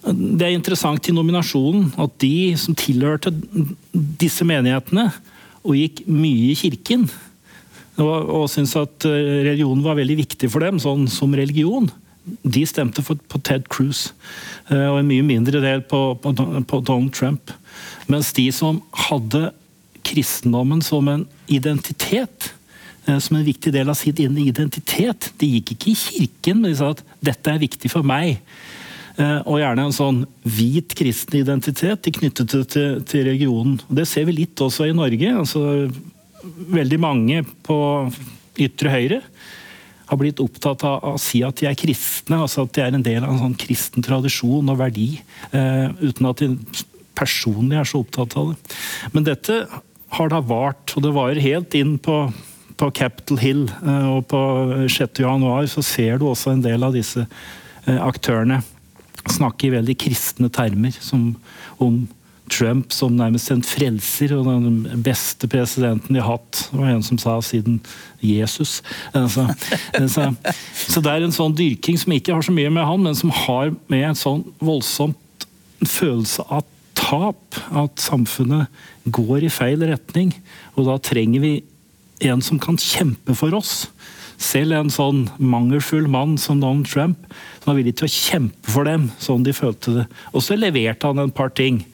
[0.01, 3.33] det er interessant i nominasjonen at de som tilhørte
[3.91, 5.11] disse menighetene,
[5.61, 7.05] og gikk mye i kirken.
[8.01, 11.89] Og, syntes at eh, religionen var veldig viktig for dem, sånn som religion.
[12.41, 14.07] De stemte for, på Ted Cruz,
[14.71, 17.53] eh, og en mye mindre del på, på, på Donald Trump.
[18.09, 19.51] Mens de som hadde
[20.07, 22.49] kristendommen som en identitet,
[23.05, 25.29] eh, som en viktig del av sin identitet.
[25.37, 28.39] De gikk ikke i kirken, men de sa at 'dette er viktig for meg'.
[29.19, 33.79] Eh, og gjerne en sånn hvit kristen identitet knyttet til, til, regionen.
[33.91, 35.33] Det ser vi litt også i Norge.
[35.41, 35.63] altså
[36.71, 37.77] Veldig mange på
[38.61, 39.19] ytre høyre
[40.11, 43.05] har blitt opptatt av å si at de er kristne, altså at de er en
[43.05, 45.13] del av en sånn kristen tradisjon og verdi,
[45.55, 46.49] eh, uten at de
[47.15, 48.75] personlig er så opptatt av det.
[49.15, 49.61] Men dette
[50.17, 52.25] har da vart, og det varer helt inn på,
[52.75, 53.63] på Capitol Hill.
[53.79, 54.41] Eh, og på
[54.91, 55.23] 6.
[55.23, 57.27] januar så ser du også en del av disse
[57.81, 58.59] aktørene
[59.29, 61.35] snakke i veldig kristne termer som,
[61.81, 62.01] om
[62.51, 66.65] Trump som nærmest en frelser og den beste presidenten de har hatt.
[66.71, 67.79] Det var en som sa siden
[68.23, 68.81] Jesus.
[69.13, 69.45] Så,
[70.11, 70.27] så,
[70.73, 73.33] så, det er en sånn dyrking som ikke har så mye med han, men som
[73.45, 75.47] har med en sånn voldsomt
[75.87, 76.65] følelse av
[76.97, 77.61] tap.
[77.71, 78.67] At samfunnet
[79.07, 80.35] går i feil retning.
[80.75, 81.55] Og da trenger vi
[82.27, 83.87] en som kan kjempe for oss.
[84.41, 87.27] Selv en sånn mangelfull mann som Donald Trump,
[87.61, 90.05] som var villig til å kjempe for dem, sånn de følte det.
[90.33, 91.85] Og så leverte han en par ting.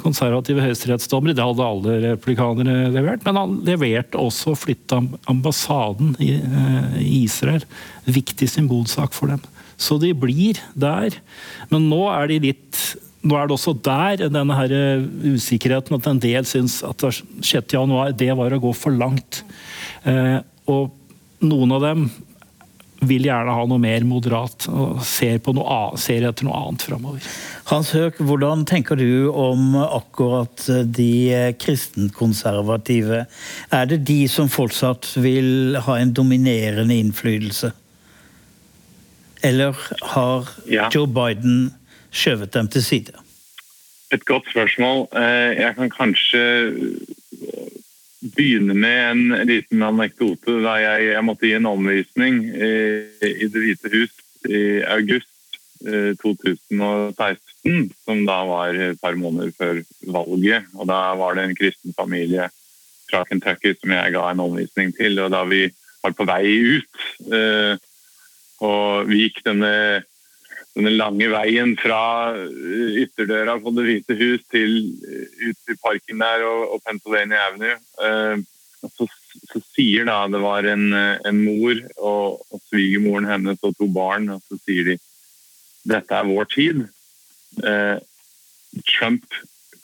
[0.00, 1.34] konservative høyesterettsdommere.
[1.36, 3.24] Det hadde alle republikanere levert.
[3.26, 4.96] Men han leverte også å flytte
[5.28, 7.66] ambassaden i Israel.
[8.06, 9.42] Viktig symbolsak for dem.
[9.76, 11.18] Så de blir der.
[11.68, 12.80] Men nå er de litt
[13.20, 14.72] nå er det også der denne her
[15.34, 19.42] usikkerheten at en del syns at 6.1 det var å gå for langt.
[20.08, 20.38] Eh,
[20.70, 20.94] og
[21.40, 22.10] noen av dem
[23.00, 27.28] vil gjerne ha noe mer moderat og ser, noe, ser etter noe annet framover.
[27.70, 33.24] Hans Høek, hvordan tenker du om akkurat de kristenkonservative?
[33.72, 37.72] Er det de som fortsatt vil ha en dominerende innflytelse?
[39.48, 39.78] Eller
[40.12, 40.90] har ja.
[40.92, 41.70] Joe Biden
[42.12, 43.16] skjøvet dem til side?
[44.12, 45.06] Et godt spørsmål.
[45.16, 46.42] Eh, jeg kan kanskje
[48.20, 50.60] begynne med en liten anekdote.
[50.64, 52.72] Da jeg, jeg måtte gi en omvisning i,
[53.26, 54.16] i Det hvite hus
[54.48, 55.28] i august
[56.20, 60.68] 2016, eh, som da var et par måneder før valget.
[60.76, 62.48] Og Da var det en kristen familie
[63.10, 65.18] fra Kentucky som jeg ga en omvisning til.
[65.18, 65.68] og Da vi
[66.02, 66.44] var på vei
[66.76, 67.76] ut eh,
[68.60, 70.02] og vi gikk denne,
[70.76, 72.00] denne lange veien fra
[73.02, 77.76] ytterdøra på Det hvite hus til ut til parken der og, og Pennsylvania Avenue.
[78.06, 78.44] Eh,
[78.80, 79.06] så,
[79.50, 84.30] så, sier da det var en, en mor og, og svigermoren hennes og to barn,
[84.32, 84.96] og så sier de
[85.90, 86.84] dette er vår tid.
[87.64, 87.96] Eh,
[88.94, 89.26] Trump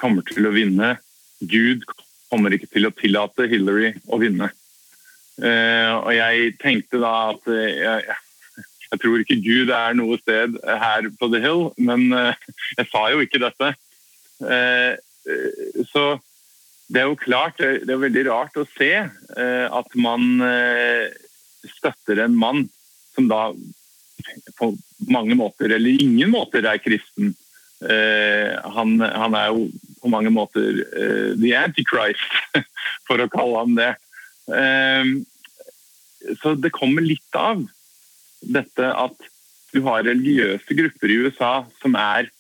[0.00, 0.94] kommer til å vinne.
[1.40, 1.84] Gud
[2.30, 4.50] kommer ikke til å tillate Hillary å vinne.
[5.36, 8.16] Eh, og jeg tenkte da at jeg
[8.94, 12.46] tror ikke Gud er noe sted her på The Hill, men eh,
[12.78, 13.72] jeg sa jo ikke dette.
[14.46, 16.06] Eh, eh, så
[16.86, 20.36] det er jo klart, det er veldig rart å se at man
[21.66, 22.60] støtter en mann
[23.16, 23.40] som da
[24.54, 24.68] på
[25.10, 27.34] mange måter, eller ingen måter, er kristen.
[27.82, 29.66] Han, han er jo
[29.98, 30.78] på mange måter
[31.42, 32.22] the antichrist,
[33.10, 33.90] for å kalle ham det.
[36.38, 37.66] Så det kommer litt av
[38.42, 39.28] dette at
[39.74, 42.30] du har religiøse grupper i USA som er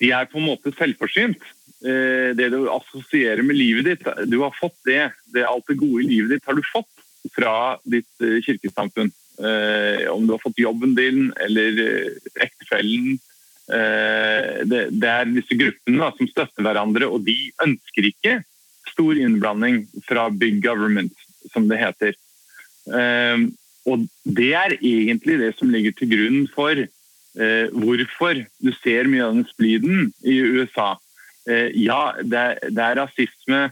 [0.00, 1.42] de er på en måte selvforsynt.
[1.84, 5.10] Eh, det du assosierer med livet ditt, du har fått det.
[5.34, 7.04] det alt det gode i livet ditt har du fått
[7.36, 9.12] fra ditt eh, kirkesamfunn.
[9.40, 11.84] Eh, om du har fått jobben din eller
[12.36, 13.18] ektefellen.
[13.70, 18.32] Det, er disse gruppene som støtter hverandre, og de ønsker ikke
[18.90, 21.14] stor innblanding fra big government,
[21.52, 22.16] som det heter.
[23.90, 29.26] Og det er egentlig det som ligger til grunn for eh, hvorfor du ser mye
[29.26, 30.94] av den spliden i USA.
[31.48, 33.62] Eh, ja, det, det, er rasisme,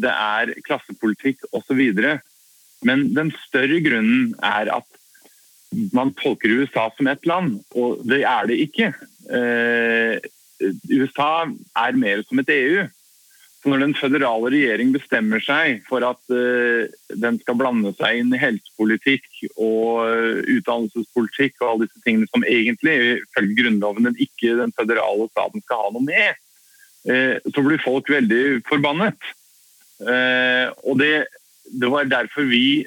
[0.00, 1.80] det er klassepolitikk osv.
[2.84, 4.88] Men den større grunnen er at
[5.94, 8.92] man tolker USA som ett land, og det er det ikke.
[9.30, 10.18] Eh,
[10.92, 11.46] USA
[11.76, 12.84] er mer som et EU.
[13.64, 16.84] Så når den føderale regjering bestemmer seg for at uh,
[17.16, 19.24] den skal blande seg inn i helsepolitikk
[19.54, 25.30] og uh, utdannelsespolitikk og alle disse tingene som egentlig ifølge Grunnloven den ikke den føderale
[25.30, 26.42] staten skal ha noe med,
[27.08, 29.32] uh, så blir folk veldig forbannet.
[30.04, 31.24] og det,
[31.72, 32.82] det, var derfor vi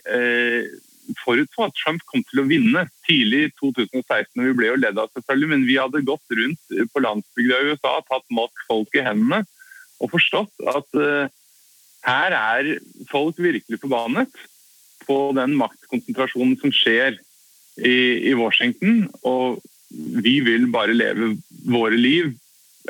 [1.23, 4.43] forutså at Trump kom til å vinne tidlig i 2016.
[4.43, 7.95] Vi ble jo ledd av selvfølgelig, men vi hadde gått rundt på landsbygda i USA,
[8.05, 9.47] tatt mask folk i hendene
[10.03, 11.29] og forstått at uh,
[12.07, 12.69] her er
[13.09, 14.43] folk virkelig forbannet
[15.07, 17.17] på den maktkonsentrasjonen som skjer
[17.77, 19.07] i, i, Washington.
[19.27, 19.59] Og
[20.23, 21.33] vi vil bare leve
[21.67, 22.33] våre liv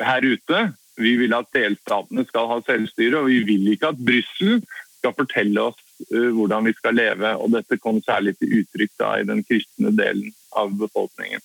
[0.02, 0.62] her ute.
[0.98, 4.58] Vi vil at delstatene skal ha selvstyre, og vi vil ikke at Brussel
[4.98, 5.78] skal fortelle oss
[6.12, 7.34] uh, hvordan vi skal leve.
[7.38, 11.42] Og dette kom særlig til uttrykk da, i den kristne delen av befolkningen.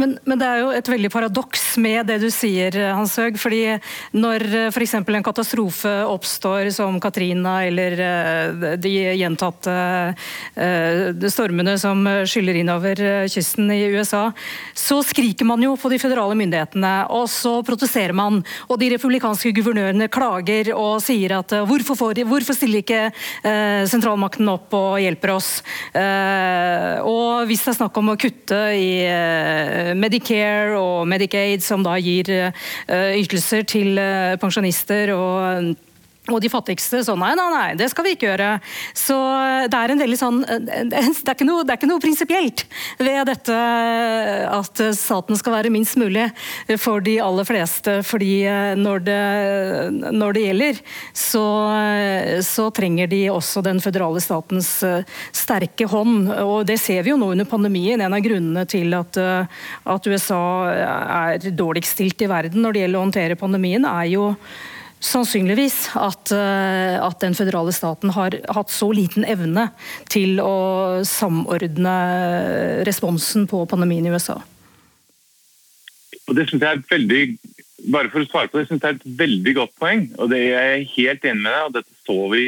[0.00, 3.36] Men, men, det er jo et veldig paradoks med det du sier, Hans Høeg.
[3.40, 3.76] fordi
[4.16, 4.94] når f.eks.
[5.02, 9.74] For en katastrofe oppstår som Katrina eller eh, de gjentatte
[10.54, 13.02] eh, stormene som skyller innover
[13.32, 14.24] kysten i USA,
[14.76, 18.40] så skriker man jo på de føderale myndighetene, og så protesterer man.
[18.68, 23.02] Og de republikanske guvernørene klager og sier at hvorfor, får, hvorfor stiller ikke
[23.90, 25.50] sentralmakten opp og hjelper oss?
[25.92, 31.96] Og hvis det er snakk om å kutte i Eh, Medicare og Medicaid, som da
[32.00, 35.74] gir eh, ytelser til eh, pensjonister og
[36.30, 38.50] og de fattigste så nei, nei, nei, det skal vi ikke gjøre.
[38.94, 39.16] Så
[39.66, 42.62] det er en veldig sånn Det er ikke noe, noe prinsipielt
[43.02, 43.56] ved dette
[44.46, 46.28] at staten skal være minst mulig
[46.78, 47.96] for de aller fleste.
[48.06, 48.36] Fordi
[48.78, 49.16] når det,
[50.14, 50.78] når det gjelder,
[51.10, 51.42] så,
[52.46, 54.70] så, trenger de også den føderale statens
[55.34, 56.30] sterke hånd.
[56.38, 57.98] Og det ser vi jo nå under pandemien.
[57.98, 63.00] En av grunnene til at, at USA er dårligst stilt i verden når det gjelder
[63.00, 64.30] å håndtere pandemien, er jo
[65.02, 69.68] sannsynligvis at, eh, at, den føderale staten har hatt så liten evne
[70.12, 71.94] til å samordne
[72.86, 74.38] responsen på pandemien i USA.
[76.28, 77.22] Og det synes jeg er veldig
[77.92, 80.04] bare for å svare på det, synes jeg er et veldig godt poeng.
[80.18, 82.44] og det er Jeg helt enig med deg, og dette så vi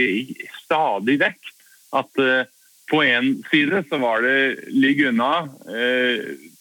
[0.62, 1.51] stadig vekk.
[1.95, 2.47] At uh,
[2.90, 5.49] på én side så var det ligg unna.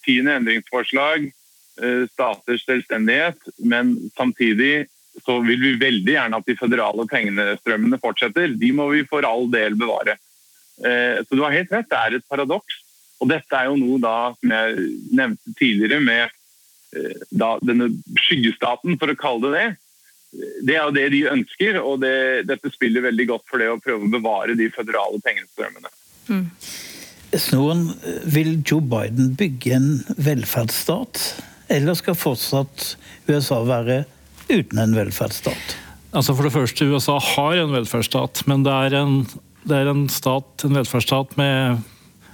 [0.02, 1.30] Tiende endringsforslag,
[1.78, 3.38] uh, staters selvstendighet.
[3.62, 4.88] Men samtidig
[5.22, 8.56] så vil vi veldig gjerne at de føderale pengestrømmene fortsetter.
[8.58, 10.16] De må vi for all del bevare.
[10.82, 12.80] Eh, så du har helt rett, det er et paradoks.
[13.22, 17.92] Og dette er jo noe da, som jeg nevnte tidligere, med eh, da, denne
[18.26, 19.68] skyggestaten, for å kalle det det.
[20.66, 22.16] Det er jo det de ønsker, og det,
[22.50, 25.92] dette spiller veldig godt for det å prøve å bevare de føderale pengestrømmene.
[26.26, 26.48] Mm.
[27.38, 27.86] Snoren,
[28.30, 31.22] vil Joe Biden bygge en velferdsstat,
[31.70, 32.94] eller skal fortsatt
[33.30, 34.02] USA være
[34.48, 35.76] uten en velferdsstat?
[36.14, 39.16] Altså For det første, USA har en velferdsstat, men det er en,
[39.66, 41.80] det er en, stat, en velferdsstat med,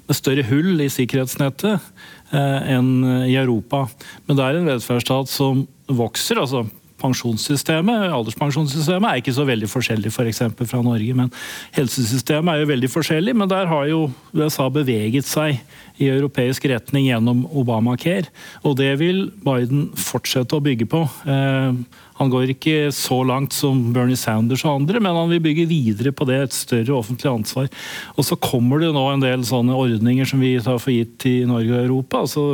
[0.04, 2.92] med, større hull i sikkerhetsnettet eh, enn
[3.24, 3.86] i Europa.
[4.26, 6.42] Men det er en velferdsstat som vokser.
[6.42, 6.66] altså
[7.00, 11.14] pensjonssystemet, Alderspensjonssystemet er ikke så veldig forskjellig for eksempel, fra Norge.
[11.16, 11.32] men
[11.76, 15.60] Helsesystemet er jo veldig forskjellig, men der har jo USA beveget seg
[16.00, 18.30] i europeisk retning gjennom Obamacare.
[18.64, 21.02] Og det vil Biden fortsette å bygge på.
[21.28, 21.74] Eh,
[22.20, 26.12] han går ikke så langt som Bernie Sanders og andre, men han vil bygge videre
[26.12, 27.70] på det, et større offentlig ansvar.
[28.16, 31.38] Og så kommer det nå en del sånne ordninger som vi tar for gitt i
[31.48, 32.24] Norge og Europa.
[32.24, 32.44] altså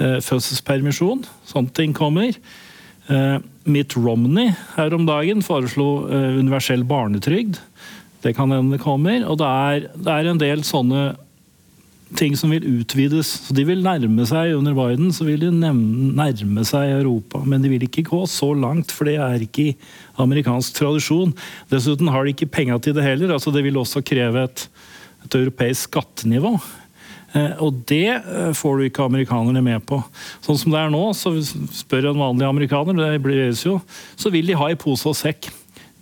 [0.00, 2.32] eh, Fødselspermisjon, sånne ting kommer.
[3.06, 7.58] Eh, Mitt Romney her om dagen foreslo eh, universell barnetrygd.
[8.24, 9.24] Det kan hende det kommer.
[9.28, 11.04] Og det er, det er, en del sånne
[12.16, 13.28] ting som vil utvides.
[13.48, 17.42] Så De vil nærme seg under Biden, så vil de nærme seg Europa.
[17.44, 19.76] Men de vil ikke gå så langt, for det er ikke i
[20.22, 21.34] amerikansk tradisjon.
[21.72, 23.34] Dessuten har de ikke penga til det heller.
[23.36, 24.68] altså Det vil også kreve et,
[25.26, 26.56] et europeisk skattenivå.
[27.34, 29.98] Eh, og det eh, får du ikke amerikanerne med på.
[30.44, 33.80] Sånn som det er nå, så spør en vanlig amerikaner, det blir jo,
[34.14, 35.50] så vil de ha i pose og sekk.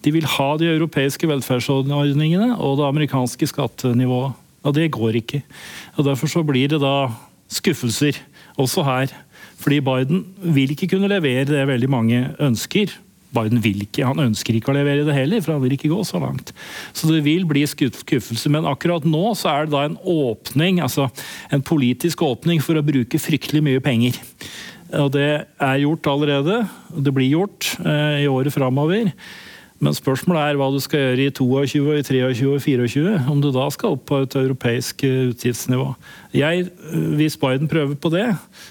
[0.02, 4.38] De vil ha de europeiske velferdsordningene og det amerikanske skattenivået.
[4.62, 5.42] Og det går ikke.
[5.98, 7.10] Og Derfor så blir det da
[7.50, 8.18] skuffelser,
[8.60, 9.14] også her.
[9.62, 12.92] Fordi Biden vil ikke kunne levere det veldig mange ønsker.
[13.32, 16.02] Biden vil ikke, han ønsker ikke å levere det heller, for han vil ikke gå
[16.08, 16.52] så langt.
[16.92, 18.52] Så det vil bli skuffelse.
[18.52, 21.08] Men akkurat nå så er det da en åpning, altså
[21.52, 24.18] en politisk åpning for å bruke fryktelig mye penger.
[25.00, 26.60] Og det er gjort allerede.
[26.92, 29.08] Det blir gjort eh, i året framover.
[29.82, 33.14] Men spørsmålet er hva du skal gjøre i 22, i 23 og 24.
[33.32, 35.88] Om du da skal opp på et europeisk eh, utgiftsnivå.
[36.38, 38.28] Jeg, eh, hvis Biden prøver på det,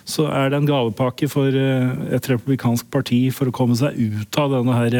[0.08, 4.32] så er det en gavepakke for eh, et republikansk parti for å komme seg ut
[4.39, 4.93] av denne her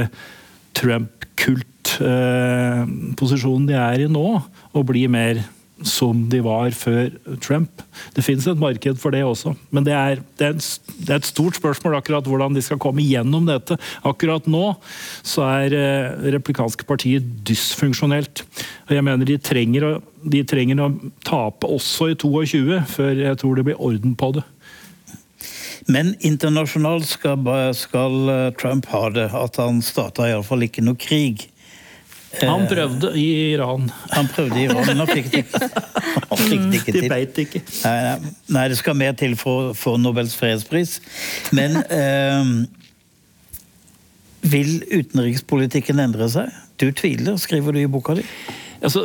[0.76, 4.28] Trump-kult-posisjonen de er i nå,
[4.76, 5.36] og bli mer
[5.88, 7.10] som de var før
[7.44, 7.84] Trump.
[8.16, 10.56] Det finnes et marked for det også, men det er, det er,
[11.02, 13.78] det er et stort spørsmål akkurat hvordan de skal komme gjennom dette.
[14.08, 14.64] Akkurat nå
[15.24, 18.46] så er eh, replikanske partier dysfunksjonelt.
[18.90, 20.92] Og jeg mener de trenger, å, de trenger å
[21.28, 24.46] tape også i 22 før jeg tror det blir orden på det.
[25.90, 31.48] Men internasjonalt skal, skal eh, Trump ha det, at han starta iallfall ikke noe krig.
[32.40, 33.90] Han prøvde i Iran.
[34.12, 35.60] Han prøvde i Iran, men han fikk det ikke,
[36.30, 37.02] han fikk det ikke til.
[37.02, 37.64] De beit ikke.
[37.84, 40.98] Nei, nei, det skal mer til for, for Nobels fredspris.
[41.56, 42.56] Men eh,
[44.56, 46.56] vil utenrikspolitikken endre seg?
[46.82, 48.26] Du tviler, skriver du i boka di.
[48.82, 49.04] Altså,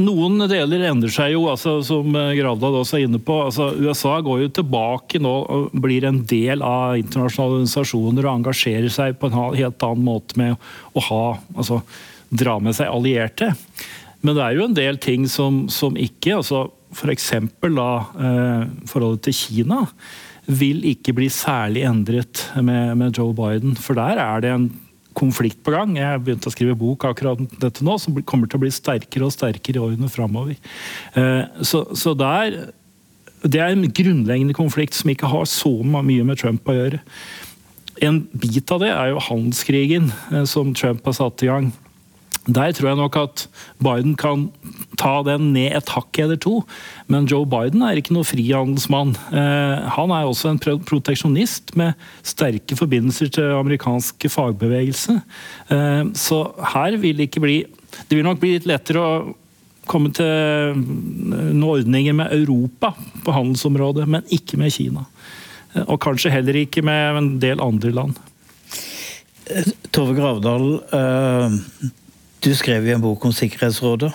[0.00, 3.34] noen deler endrer seg jo, altså, som Gravdal også er inne på.
[3.44, 8.88] Altså, USA går jo tilbake nå og blir en del av internasjonale organisasjoner og engasjerer
[8.92, 10.56] seg på en helt annen måte med
[10.96, 11.24] å ha
[11.58, 11.82] altså,
[12.30, 13.52] dra med seg allierte.
[14.20, 17.32] Men det er jo en del ting som, som ikke altså F.eks.
[17.36, 19.84] Eh, forholdet til Kina
[20.48, 23.76] vil ikke bli særlig endret med, med, Joe Biden.
[23.76, 24.68] For der er det en
[25.18, 25.96] konflikt på gang.
[25.98, 29.28] Jeg har begynt å skrive bok akkurat dette nå, som kommer til å bli sterkere
[29.28, 30.56] og sterkere i årene framover.
[31.18, 32.72] Eh, så, så der
[33.38, 37.02] Det er en grunnleggende konflikt som ikke har så mye med Trump å gjøre.
[38.02, 41.70] En bit av det er jo handelskrigen eh, som Trump har satt i gang.
[42.48, 43.42] Der tror jeg nok at
[43.84, 44.46] Biden kan
[44.98, 46.62] ta den ned et hakk eller to.
[47.12, 49.12] Men Joe Biden er ikke noe frihandelsmann.
[49.28, 55.18] Eh, han er også en proteksjonist med sterke forbindelser til amerikansk fagbevegelse.
[55.74, 56.40] Eh, så
[56.72, 57.58] her vil det ikke bli
[58.08, 59.12] Det vil nok bli litt lettere å
[59.88, 62.90] komme til noen ordninger med Europa
[63.24, 65.06] på handelsområdet, men ikke med Kina.
[65.74, 68.20] Eh, og kanskje heller ikke med en del andre land.
[69.96, 70.66] Tove Gravdal,
[72.44, 74.12] du skrev jo en bok om Sikkerhetsrådet,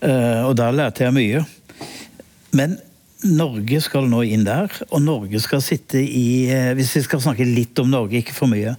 [0.00, 1.42] og der lærte jeg mye.
[2.56, 2.78] Men
[3.26, 6.48] Norge skal nå inn der, og Norge skal sitte i
[6.78, 8.72] Hvis vi skal snakke litt om Norge, ikke for mye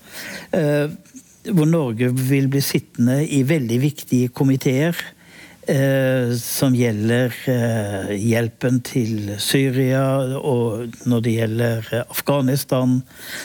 [1.46, 5.21] Hvor Norge vil bli sittende i veldig viktige komiteer Eh,
[6.42, 10.04] som gjelder eh, hjelpen til Syria,
[10.38, 12.96] og når det gjelder eh, Afghanistan,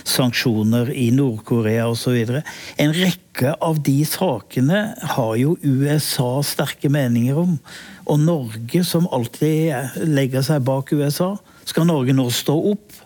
[0.09, 2.39] sanksjoner i Nord-Korea osv.
[2.81, 4.81] En rekke av de sakene
[5.17, 7.59] har jo USA sterke meninger om.
[8.07, 11.35] Og Norge, som alltid legger seg bak USA,
[11.69, 12.97] skal Norge nå stå opp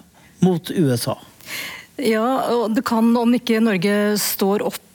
[0.44, 1.16] mot USA?
[2.00, 4.86] Ja, og det kan, om ikke Norge står opp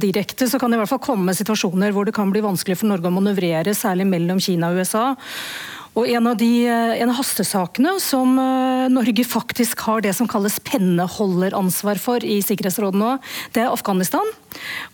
[0.00, 2.90] direkte, så kan det i hvert fall komme situasjoner hvor det kan bli vanskelig for
[2.90, 5.08] Norge å manøvrere, særlig mellom Kina og USA.
[5.96, 10.28] Og en av, de, eh, en av hastesakene som eh, Norge faktisk har det som
[10.28, 13.14] kalles penneholderansvar for i Sikkerhetsrådet nå,
[13.56, 14.28] det er Afghanistan.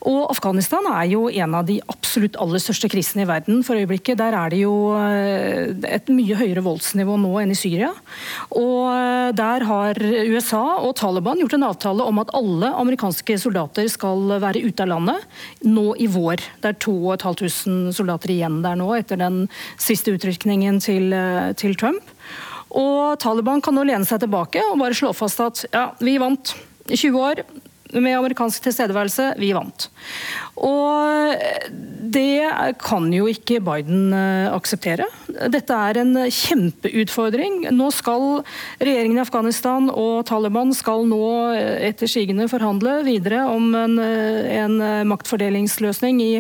[0.09, 4.21] Og Afghanistan er jo en av de absolutt aller største krisene i verden for øyeblikket.
[4.21, 7.93] Der er det jo eh, et mye høyere voldsnivå nå enn i Syria.
[8.59, 14.37] Og der har USA og Taliban gjort en avtale om at alle amerikanske soldater skal
[14.43, 16.43] være ute av landet nå i vår.
[16.63, 19.45] Det er 2500 soldater igjen der nå etter den
[19.81, 22.03] siste utrykningen til, eh, til Trump.
[22.73, 26.55] Og Taliban kan nå lene seg tilbake og bare slå fast at ja, vi vant
[26.89, 27.45] i 20 år
[27.93, 29.35] med amerikansk tilstedeværelse.
[29.41, 29.89] Vi vant.
[30.63, 31.37] Og
[32.13, 32.51] det
[32.83, 35.07] kan jo ikke Biden eh, akseptere.
[35.53, 37.69] Dette er en kjempeutfordring.
[37.73, 38.43] Nå skal
[38.83, 41.23] regjeringen i Afghanistan og Taliban skal nå
[41.57, 44.77] eh, etter sigende forhandle videre om en, eh, en
[45.09, 46.33] maktfordelingsløsning i,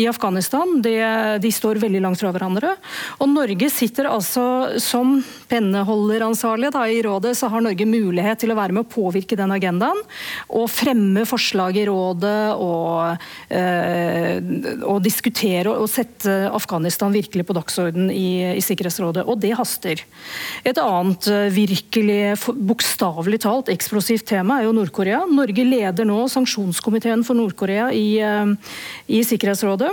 [0.00, 0.78] i Afghanistan.
[0.84, 0.96] Det,
[1.44, 2.76] de står veldig langt fra hverandre.
[3.20, 5.18] Og Norge sitter altså som
[5.50, 9.52] penneholderansvarlig da, i rådet, så har Norge mulighet til å være med å påvirke den
[9.54, 10.00] agendaen.
[10.48, 10.89] og fremme
[11.28, 13.16] forslag i rådet og,
[13.48, 14.38] eh,
[14.84, 19.24] og diskutere og sette Afghanistan virkelig på dagsorden i, i, Sikkerhetsrådet.
[19.26, 20.02] Og det haster.
[20.64, 25.24] Et annet eh, virkelig bokstavelig talt eksplosivt tema er jo Nord-Korea.
[25.30, 28.54] Norge leder nå sanksjonskomiteen for Nord-Korea i, eh,
[29.08, 29.92] i Sikkerhetsrådet.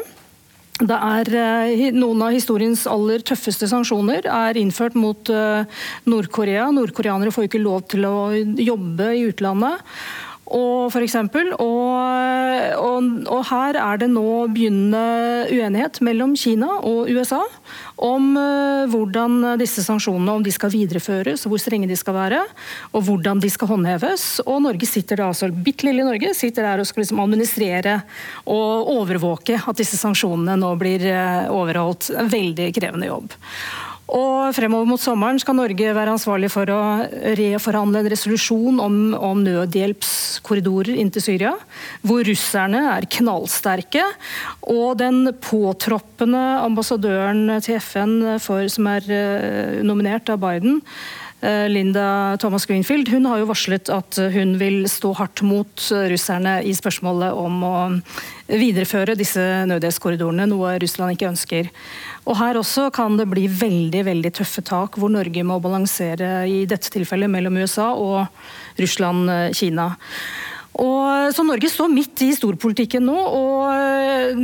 [0.78, 6.68] Det er Noen av historiens aller tøffeste sanksjoner er innført mot Nord-Korea.
[6.70, 8.30] Nordkoreanere får ikke lov til å
[8.62, 9.82] jobbe i utlandet.
[10.48, 17.12] Og, for eksempel, og, og, og, her er det nå begynnende uenighet mellom Kina og
[17.12, 17.42] USA
[17.98, 22.44] om uh, hvordan disse sanksjonene om de skal videreføres, hvor strenge de skal være,
[22.94, 24.28] og hvordan de skal håndheves.
[24.46, 28.00] Og Norge sitter da, altså bitte lille Norge sitter der og skal liksom administrere
[28.48, 32.14] og overvåke at disse sanksjonene nå blir uh, overholdt.
[32.16, 33.36] En veldig krevende jobb.
[34.08, 36.80] Og Fremover mot sommeren skal Norge være ansvarlig for å
[37.36, 41.52] reforhandle en resolusjon om, om nødhjelpskorridorer inn til Syria,
[42.08, 44.06] hvor russerne er knallsterke.
[44.72, 50.80] Og den påtroppende ambassadøren til FN for, som er uh, nominert av Biden,
[51.44, 52.08] uh, Linda
[52.40, 57.36] Thomas Greenfield, hun har jo varslet at hun vil stå hardt mot russerne i spørsmålet
[57.36, 57.78] om å
[58.48, 61.72] videreføre disse nødhjelpskorridorene, noe Russland ikke ønsker.
[62.28, 66.64] Og Her også kan det bli veldig veldig tøffe tak, hvor Norge må balansere i
[66.70, 68.28] dette tilfellet mellom USA og
[68.80, 69.90] Russland-Kina.
[70.78, 74.38] Og, så Norge står midt i storpolitikken nå, og eh,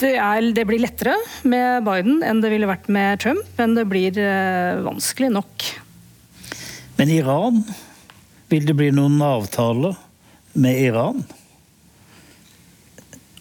[0.00, 1.14] det, er, det, blir lettere
[1.46, 5.68] med Biden enn det ville vært med Trump, men det blir eh, vanskelig nok.
[6.98, 7.62] Men Iran?
[8.50, 9.94] Vil det bli noen avtale
[10.58, 11.22] med Iran?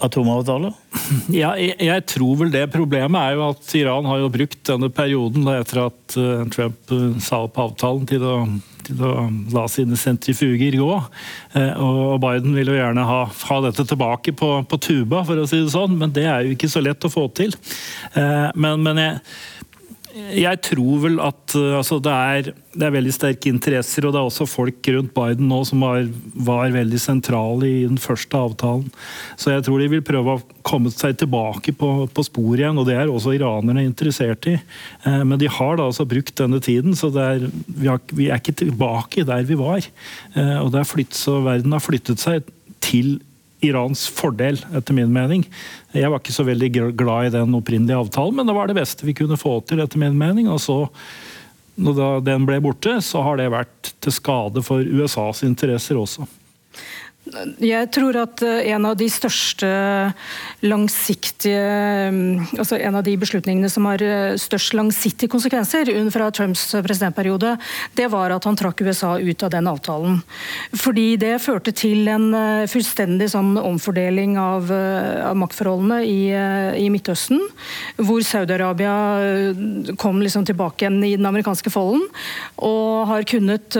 [0.04, 0.74] Atomavtale?
[1.30, 2.64] Ja, jeg, jeg, tror vel det.
[2.74, 6.93] Problemet er jo at Iran har jo brukt denne perioden da, etter at uh, Trump
[6.93, 8.36] uh, sa opp avtalen til å,
[8.88, 9.14] til å,
[9.54, 10.91] la sine sentrifuger gå.
[11.56, 15.50] Uh, og Biden vil jo gjerne ha, ha dette tilbake på, på, tuba, for å
[15.50, 17.54] si det sånn, men det er jo ikke så lett å få til.
[18.16, 19.20] men, men jeg
[20.16, 24.22] jeg tror vel at uh, altså, det, er, det, er, veldig sterke interesser, og det
[24.22, 26.05] er også folk rundt Biden nå som var,
[26.47, 28.88] var, veldig sentrale i den første avtalen.
[29.36, 32.88] Så jeg tror de vil prøve å komme seg tilbake på, på sporet igjen, og
[32.88, 34.55] det er også iranerne interessert i.
[35.03, 38.39] Eh, men de har da altså brukt denne tiden, så er, vi, har, vi, er
[38.39, 39.84] ikke tilbake der vi var.
[40.34, 42.47] Eh, og flytt, verden har flyttet seg
[42.86, 43.18] til
[43.66, 45.45] Irans fordel, etter min mening.
[45.95, 49.07] Jeg var ikke så veldig glad i den opprinnelige avtalen, men det var det beste
[49.07, 50.49] vi kunne få til, etter min mening.
[50.51, 50.80] Og så,
[51.76, 56.28] når den ble borte, så har det vært til skade for USAs interesser også.
[57.26, 59.67] Jeg tror at eh, en av de største
[60.61, 61.61] langsiktige
[62.13, 67.55] mm, Altså en av de beslutningene som har eh, størst langsiktige konsekvenser fra Trumps presidentperiode,
[67.97, 70.19] det var at han trakk USA ut av den avtalen.
[70.78, 76.19] Fordi det førte til en eh, fullstendig sånn omfordeling av, av maktforholdene i,
[76.78, 77.41] i, Midtøsten.
[77.97, 82.05] Hvor Saudi-Arabia kom liksom tilbake igjen i den amerikanske folden.
[82.65, 83.78] Og har kunnet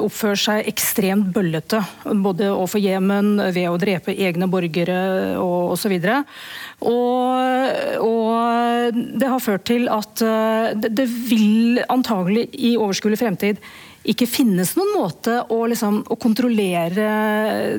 [0.00, 1.82] oppføre seg ekstremt bøllete.
[2.24, 5.00] både overfor Jemen ved å drepe egne borgere
[5.40, 5.96] og osv.
[5.96, 13.60] Og, og, og det har ført til at eh, det vil antagelig i overskuelig fremtid
[14.06, 17.06] ikke finnes noen måte å, liksom, å, kontrollere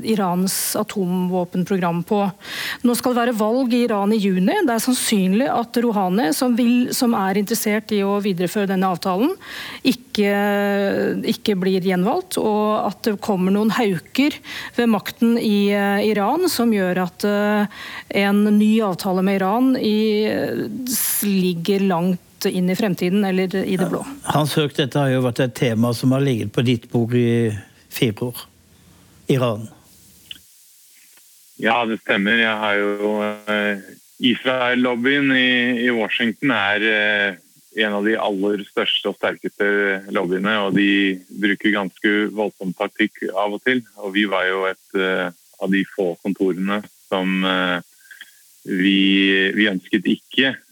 [0.08, 2.20] Irans atomvåpenprogram på.
[2.84, 4.58] Nå skal det være valg i Iran i juni.
[4.68, 9.34] Det er sannsynlig at Rouhani, som, vil, som er interessert i å videreføre denne avtalen,
[9.88, 10.34] ikke,
[11.32, 12.40] ikke, blir gjenvalgt.
[12.42, 14.36] Og at det kommer noen hauker
[14.78, 17.82] ved makten i uh, Iran som gjør at uh,
[18.20, 20.28] en ny avtale med Iran i,
[21.24, 24.04] ligger langt inn i fremtiden eller i det blå.
[24.30, 27.50] Hans Høk, dette har jo vært et tema som har ligget på ditt bord i
[27.90, 28.44] fire år.
[29.28, 29.66] Iran.
[31.58, 32.38] Ja, det stemmer.
[32.38, 33.82] Jeg har jo uh,
[34.24, 35.50] Israel-lobbyen i,
[35.88, 37.40] i, Washington er uh,
[37.78, 39.68] en av de aller største og sterkeste
[40.14, 40.54] lobbyene.
[40.68, 43.82] Og de bruker ganske voldsom taktikk av og til.
[44.06, 47.32] Og vi var jo et uh, av de få kontorene som
[48.68, 49.00] vi,
[49.56, 50.67] vi ønsket ikke Eh,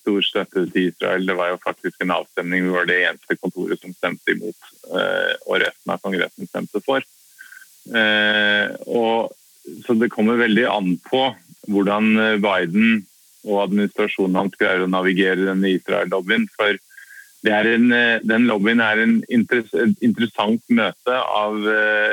[0.00, 1.26] stor støtte til Israel.
[1.26, 2.64] Det var jo faktisk en avstemning.
[2.64, 7.04] Vi var det eneste kontoret som stemte imot, eh, og resten av Kongressen stemte for.
[7.94, 9.34] Eh, og,
[9.84, 11.26] så det kommer veldig an på
[11.72, 13.04] hvordan Biden
[13.44, 16.48] og administrasjonen hans greier å navigere denne Israel-lobbyen.
[16.56, 16.76] For
[17.48, 17.88] en,
[18.24, 21.56] den lobbyen er en et interessant møte av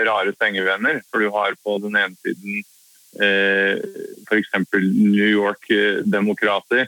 [0.08, 1.02] rare sengevenner.
[1.12, 2.64] For du har på den ene siden
[3.12, 4.56] f.eks.
[4.72, 6.88] New York-demokrater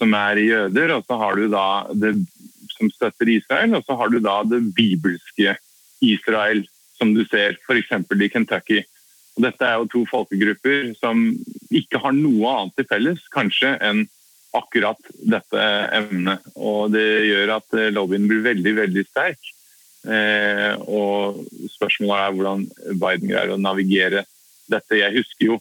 [0.00, 2.14] som er jøder, og så har du da det
[2.72, 5.56] som støtter Israel, og så har du da det bibelske
[6.00, 6.64] Israel,
[6.96, 7.92] som du ser f.eks.
[7.92, 8.80] i Kentucky.
[9.36, 11.22] Og dette er jo to folkegrupper som
[11.70, 14.06] ikke har noe annet til felles, kanskje, enn
[14.56, 16.44] akkurat dette emnet.
[16.58, 19.52] Og det gjør at eh, lobbyen blir veldig, veldig sterk.
[20.08, 21.44] Eh, og
[21.76, 22.64] spørsmålet er hvordan
[22.98, 24.24] Biden greier å navigere
[24.70, 24.98] dette.
[24.98, 25.60] Jeg husker jo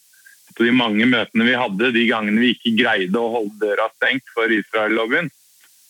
[0.55, 4.31] på de mange møtene vi hadde, de gangene vi ikke greide å holde døra stengt
[4.35, 5.29] for Israel-lobbyen.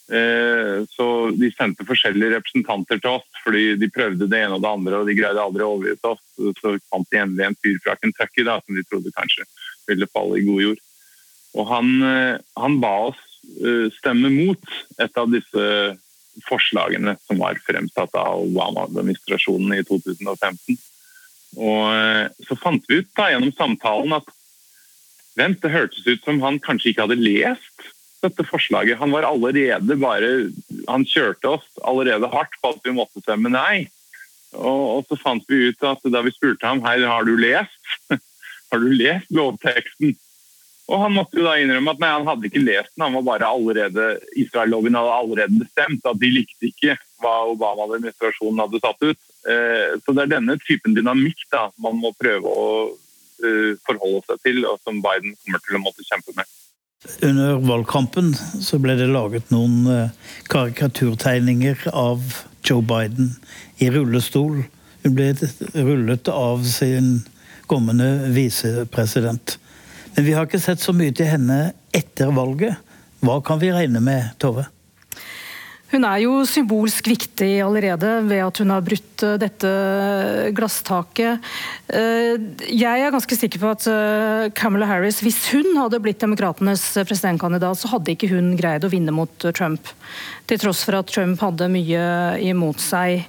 [0.10, 1.06] Eh, så
[1.38, 5.10] de sendte forskjellige representanter til oss, fordi de prøvde det ene og det andre, og
[5.10, 6.24] de greide aldri å overbevise oss.
[6.58, 9.46] Så fant de endelig en fyr fra Kentucky da, som de trodde kanskje
[9.90, 10.84] ville falle i god jord.
[11.60, 13.22] Og han, eh, han ba oss
[13.62, 15.66] eh, stemme mot et av disse
[16.48, 20.78] forslagene som var fremsatt av Obama-administrasjonen i 2015.
[21.60, 24.30] Og så fant vi ut da, gjennom samtalen at
[25.38, 27.90] Vent, det hørtes ut som han kanskje ikke hadde lest
[28.24, 29.00] dette forslaget.
[29.00, 30.50] Han var allerede bare
[30.90, 33.88] Han kjørte oss allerede hardt på at vi måtte stemme nei.
[34.58, 37.94] Og, og så fant vi ut at da vi spurte ham hei, har du lest
[38.72, 40.16] har du lest lovteksten,
[40.90, 43.04] og han måtte jo da innrømme at nei, han hadde ikke lest den.
[43.06, 44.08] Han var bare allerede,
[44.42, 49.20] Israel-loven hadde allerede bestemt at de likte ikke hva Obama-administrasjonen hadde satt ut.
[49.50, 52.66] Eh, så det er denne typen dynamikk da, man må prøve å
[53.88, 56.50] forholde seg til, og som Biden kommer til å måtte kjempe med.
[57.24, 63.38] Under valgkampen så ble det laget noen eh, karikaturtegninger av Joe Biden
[63.80, 64.66] i rullestol.
[65.06, 65.30] Hun ble
[65.78, 67.22] rullet av sin
[67.72, 69.56] kommende visepresident.
[70.16, 71.60] Men vi har ikke sett så mye til henne
[71.96, 72.76] etter valget.
[73.24, 74.68] Hva kan vi regne med, Tove?
[75.90, 79.72] Hun er jo symbolsk viktig allerede ved at hun har brutt eh, dette
[80.58, 81.50] glasstaket.
[81.90, 82.36] Eh,
[82.70, 87.82] jeg er ganske sikker på at eh, Camilla Harris, hvis hun hadde blitt demokratenes presidentkandidat,
[87.82, 89.90] så hadde ikke hun greid å vinne mot Trump.
[90.50, 92.06] Til tross for at Trump hadde mye
[92.46, 93.26] imot seg.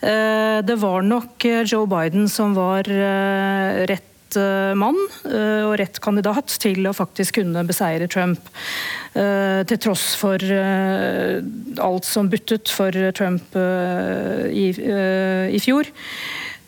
[0.00, 6.86] Det var nok Joe Biden som var rett Eh, mann eh, og rett kandidat til
[6.86, 8.50] å faktisk kunne beseire Trump.
[9.14, 15.90] Eh, til tross for alt som buttet for Trump i, i fjor.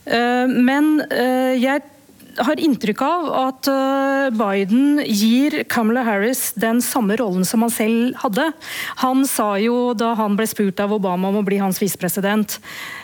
[0.02, 0.96] Men
[1.62, 1.84] jeg
[2.40, 8.16] har inntrykk av at eh, Biden gir Kamala Harris den samme rollen som han selv
[8.22, 8.48] hadde.
[9.02, 12.58] Han sa jo da han ble spurt av Obama om å bli hans visepresident,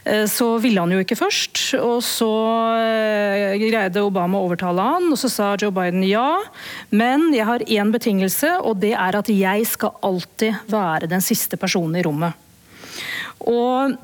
[0.05, 1.63] eh, så ville han jo ikke først.
[1.83, 2.33] Og så
[2.81, 6.41] eh, greide Obama å overtale han, og så sa Joe Biden ja,
[6.91, 11.61] men jeg har én betingelse, og det er at jeg skal alltid være den siste
[11.61, 12.47] personen i rommet.
[13.49, 13.97] Og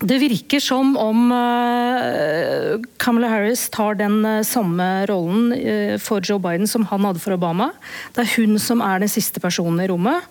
[0.00, 1.28] det virker som om
[2.96, 5.52] Kamala Harris tar den samme rollen
[6.00, 7.68] for Joe Biden som han hadde for Obama.
[8.16, 10.24] Det er hun som er den siste personen i rommet,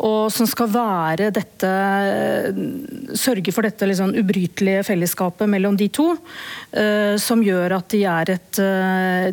[0.00, 1.72] og som skal være dette
[3.20, 6.08] Sørge for dette liksom ubrytelige fellesskapet mellom de to.
[7.20, 8.62] Som gjør at de er et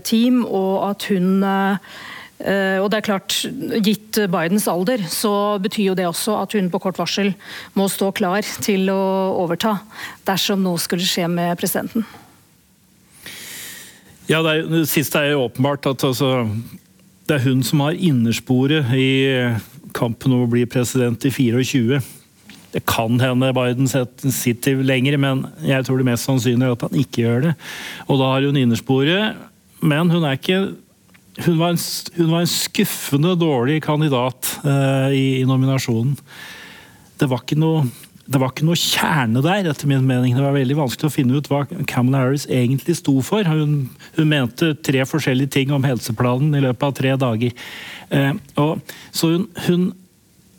[0.04, 3.36] team, og at hun Eh, og det er klart,
[3.84, 7.34] Gitt Bidens alder, så betyr jo det også at hun på kort varsel
[7.76, 9.02] må stå klar til å
[9.42, 9.74] overta
[10.28, 12.08] dersom noe skulle skje med presidenten.
[14.30, 16.46] Ja, Det, er, det siste er jo åpenbart at altså,
[17.28, 19.10] det er hun som har innersporet i
[19.98, 22.00] kampen om å bli president i 24.
[22.70, 27.00] Det kan hende Biden sitter lenger, men jeg tror det mest sannsynlig er at han
[27.02, 27.56] ikke gjør det.
[28.06, 29.40] Og da har hun innersporet,
[29.82, 30.60] men hun er ikke
[31.46, 31.80] hun var, en,
[32.18, 36.18] hun var en skuffende dårlig kandidat uh, i, i, nominasjonen.
[37.20, 37.86] Det var, noe,
[38.28, 40.36] det var ikke noe kjerne der, etter min mening.
[40.36, 43.48] Det var veldig vanskelig å finne ut hva Camilla Harris egentlig sto for.
[43.48, 47.66] Hun, hun mente tre forskjellige ting om helseplanen i løpet av tre dager.
[48.12, 49.90] Uh, og, så hun, hun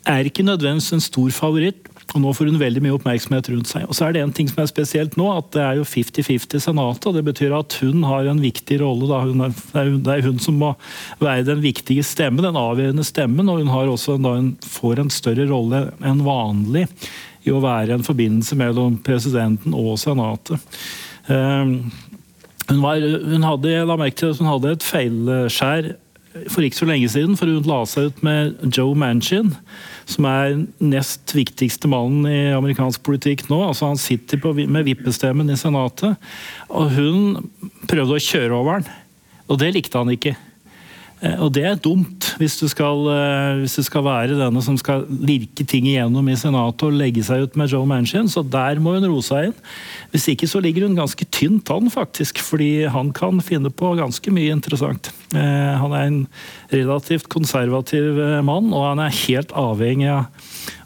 [0.09, 3.85] er ikke nødvendigvis en stor favoritt, og Nå får hun veldig mye oppmerksomhet rundt seg.
[3.87, 6.63] Og så er Det en ting som er spesielt nå, at det er jo 50-50
[6.65, 7.07] Senatet.
[7.07, 9.07] og Det betyr at hun har en viktig rolle.
[9.07, 10.73] Er, det er hun som må
[11.19, 13.49] være den viktige stemmen, den avgjørende stemmen.
[13.49, 16.87] Og hun også, en, får en større rolle enn vanlig
[17.47, 20.59] i å være en forbindelse mellom presidenten og Senatet.
[21.31, 21.91] Ehm,
[22.67, 25.93] hun, var, hun hadde, la merke til at hun hadde et feilskjær
[26.51, 29.55] for ikke så lenge siden, for hun la seg ut med Joe Manchin
[30.09, 33.61] som er nest viktigste mannen i amerikansk politikk nå.
[33.67, 36.17] altså Han sitter på, med vippestemmen i Senatet,
[36.69, 37.51] og hun
[37.89, 38.89] prøvde å kjøre over han.
[39.51, 40.35] Og det likte han ikke.
[41.21, 44.77] Eh, og det er dumt, hvis du skal, eh, hvis du skal være denne som
[44.79, 48.81] skal lirke ting igjennom i Senatet og legge seg ut med Joe Manchin, så der
[48.81, 49.57] må hun roe seg inn.
[50.13, 54.33] Hvis ikke så ligger hun ganske tynt an, faktisk, fordi han kan finne på ganske
[54.33, 55.11] mye interessant.
[55.35, 56.21] Eh, han er en
[56.73, 60.25] relativt konservativ mann, og han er helt avhengig av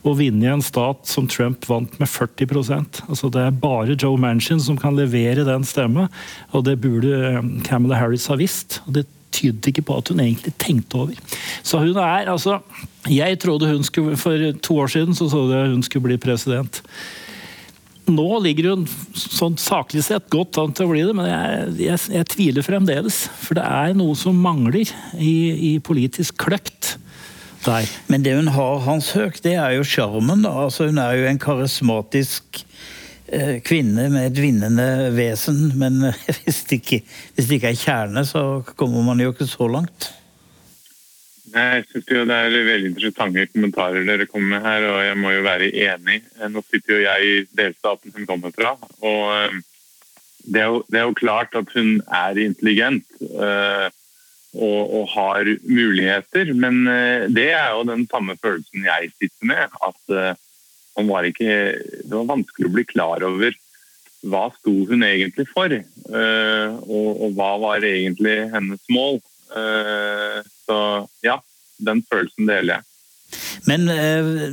[0.05, 4.19] å vinne i en stat som Trump vant med 40% altså Det er bare Joe
[4.21, 6.11] Manchin som kan levere den stemmen,
[6.53, 8.81] og det burde Camilla Harris ha visst.
[8.85, 11.35] og det tydet ikke på at hun egentlig tenkte over.
[11.63, 12.61] Så hun er altså
[13.11, 16.81] Jeg trodde hun skulle For to år siden så trodde jeg hun skulle bli president.
[18.05, 18.83] Nå ligger hun
[19.17, 23.23] sånn saklig sett godt an til å bli det, men jeg, jeg, jeg tviler fremdeles.
[23.41, 25.33] For det er noe som mangler i,
[25.71, 26.95] i politisk kløkt.
[27.65, 27.89] Der.
[28.05, 30.45] Men det hun har, Hans Høk, det er jo sjarmen.
[30.45, 32.61] Altså, hun er jo en karismatisk
[33.65, 36.11] kvinne med et vinnende vesen, men
[36.43, 37.01] hvis det, ikke,
[37.35, 38.45] hvis det ikke er kjerne, så
[38.77, 40.11] kommer man jo ikke så langt.
[41.55, 45.31] Jeg synes jo Det er veldig interessante kommentarer dere kommer med her, og jeg må
[45.31, 46.17] jo være enig.
[46.39, 48.75] Eh, nå sitter jo jeg i delstaten hun kommer fra.
[49.01, 49.61] og eh,
[50.45, 53.05] det er, jo, det er jo klart at hun er intelligent
[54.53, 56.85] og, og, har muligheter, men
[57.33, 59.73] det er jo den samme følelsen jeg sitter med.
[59.87, 60.37] At
[61.03, 61.53] var ikke,
[62.07, 63.55] det var vanskelig å bli klar over
[64.25, 69.19] hva sto hun egentlig for, uh, og, og, hva var egentlig hennes mål.
[69.53, 70.79] Uh, så
[71.25, 71.37] ja,
[71.85, 72.87] den følelsen deler jeg.
[73.69, 74.49] Men uh,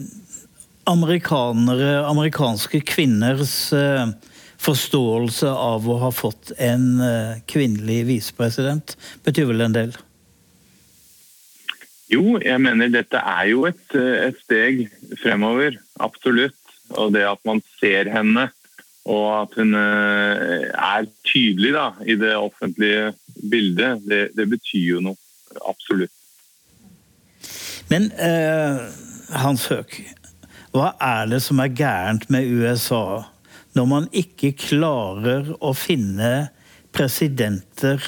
[0.90, 3.72] amerikanere, amerikanske kvinners
[4.62, 6.84] forståelse av å ha fått en
[7.50, 8.94] kvinnelig visepresident
[9.26, 9.94] betyr vel en del?
[12.12, 14.84] Jo, jeg mener dette er jo et, et, steg
[15.22, 15.78] fremover.
[16.02, 16.58] Absolutt.
[16.98, 18.50] Og det at man ser henne,
[19.08, 23.12] og at hun eh, er tydelig da, i det offentlige
[23.50, 25.18] bildet, det, det betyr jo noe.
[25.68, 26.12] Absolutt.
[27.90, 28.82] Men eh,
[29.42, 29.98] Hans Høk,
[30.72, 33.22] hva er det som er gærent med USA
[33.76, 36.50] når man ikke klarer å finne
[36.92, 38.00] presidenter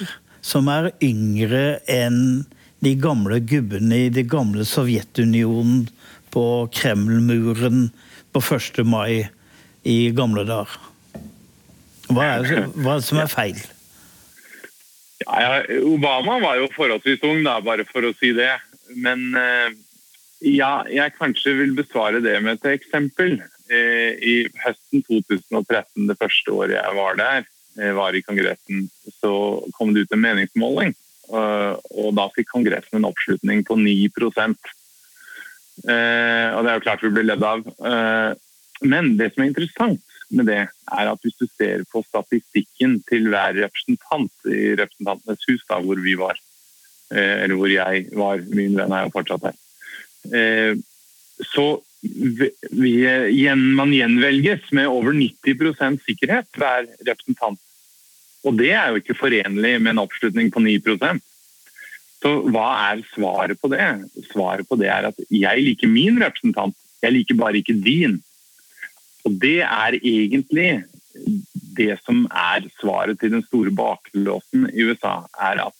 [0.45, 2.45] som er yngre enn
[2.85, 5.87] de gamle gubbene i det gamle Sovjetunionen
[6.35, 7.89] på Kremlmuren
[8.35, 8.83] på 1.
[8.87, 9.29] mai
[9.87, 10.75] i gamle dager.
[12.11, 13.61] Hva er, det, som er feil?
[15.25, 18.51] Ja, Obama var jo forholdsvis ung, da, bare for å si det.
[18.99, 19.71] Men eh,
[20.51, 23.39] ja, jeg kanskje vil besvare det med et eksempel.
[23.73, 24.35] Eh, I
[24.67, 28.91] høsten 2013, det første året jeg var der, eh, var i Kongressen,
[29.23, 29.33] så
[29.79, 30.93] kom det ut en meningsmåling
[31.29, 34.73] og da fikk Kongressen en oppslutning på 9 eh,
[35.83, 37.65] Og det er jo klart vi blir ledd av.
[37.67, 38.31] Eh,
[38.87, 43.29] men det som er interessant med det, er at hvis du ser på statistikken til
[43.33, 46.39] hver representant i Representantenes hus, da, hvor vi var,
[47.15, 50.79] eller hvor jeg var, min venn er jo fortsatt her,
[51.45, 51.67] så
[52.71, 52.95] vi,
[53.55, 57.61] man gjenvelges med over 90% sikkerhet hver representant.
[58.45, 60.77] Og det er jo ikke forenlig med en oppslutning på 9
[62.25, 63.85] Så hva er svaret på det?
[64.31, 68.17] Svaret på det er at jeg liker min representant, jeg liker bare ikke din.
[69.29, 70.85] Og det er egentlig
[71.77, 75.77] det som er svaret til den store baklåsen i USA, er at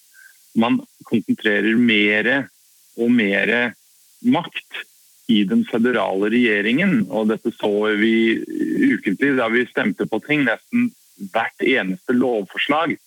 [0.61, 2.29] man konsentrerer mer
[3.01, 3.55] og mer
[4.21, 4.85] makt
[5.33, 7.07] i den føderale regjeringen.
[7.09, 8.37] Og dette så vi
[8.93, 10.45] ukentlig da vi stemte på ting.
[10.45, 10.91] Nesten
[11.33, 12.99] hvert eneste lovforslag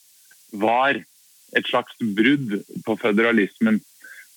[0.58, 1.04] var
[1.56, 3.80] et slags brudd på føderalismen.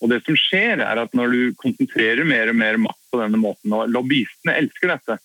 [0.00, 3.40] Og det som skjer er at Når du konsentrerer mer og mer makt på denne
[3.40, 5.18] måten, og lobbyistene elsker dette,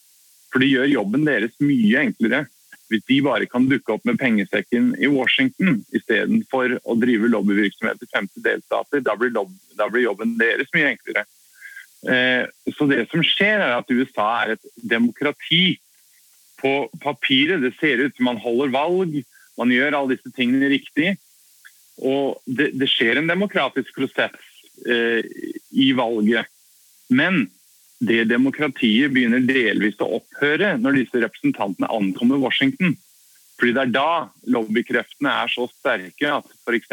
[0.52, 2.46] for det gjør jobben deres mye enklere
[2.92, 8.10] hvis de bare kan dukke opp med pengesekken i Washington istedenfor å drive lobbyvirksomhet i
[8.12, 9.02] 50 delstater.
[9.02, 11.26] Da blir, da blir, jobben deres mye enklere.
[12.06, 12.46] Eh,
[12.78, 15.80] så det som skjer, er at USA er et demokrati
[16.62, 17.64] på papiret.
[17.66, 19.18] Det ser ut som man holder valg,
[19.58, 21.16] man gjør alle disse tingene riktig.
[22.04, 24.36] Og det, det skjer en demokratisk prosess
[24.88, 25.24] eh,
[25.72, 26.50] i valget.
[27.08, 27.46] Men
[28.04, 32.98] det demokratiet begynner delvis å opphøre når disse representantene ankommer Washington.
[33.56, 34.10] Fordi det er da
[34.52, 36.92] lobbykreftene er så sterke at f.eks.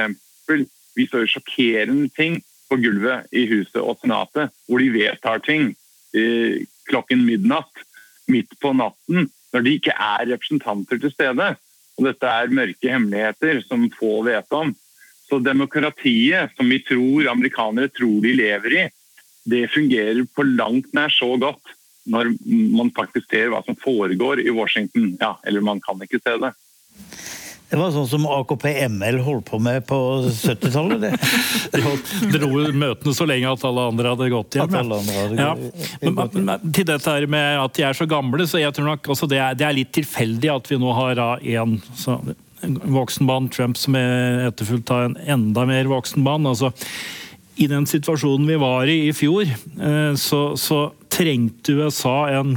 [0.95, 2.39] vi så sjokkerende ting
[2.71, 5.73] på gulvet i huset og senatet, hvor de vedtar ting
[6.15, 7.83] eh, klokken midnatt,
[8.31, 11.51] midt på natten, når de ikke er representanter til stede.
[11.99, 14.73] Og dette er mørke hemmeligheter som få vet om.
[15.29, 18.89] Så demokratiet, som vi tror amerikanere tror de lever i,
[19.49, 21.77] det fungerer på langt nær så godt
[22.11, 22.33] når
[22.75, 25.15] man faktisk ser hva som foregår i Washington.
[25.21, 26.53] Ja, eller man kan ikke se det.
[27.73, 29.97] Det var sånn som AKP-ML holdt på med på
[30.29, 31.15] 70-tallet.
[31.73, 31.81] De
[32.35, 34.77] dro møtene så lenge at alle andre hadde gått hjem.
[34.77, 35.55] Hadde ja.
[36.03, 39.31] men, men, til dette med at de er så gamle, så jeg tror nok også
[39.33, 41.79] det er, det er litt tilfeldig at vi nå har én
[42.63, 46.47] voksen mann, Trump, som er etterfulgt av en enda mer voksen mann.
[46.47, 46.73] altså
[47.61, 52.55] i den situasjonen vi var i i fjor, eh, så, så trengte USA en,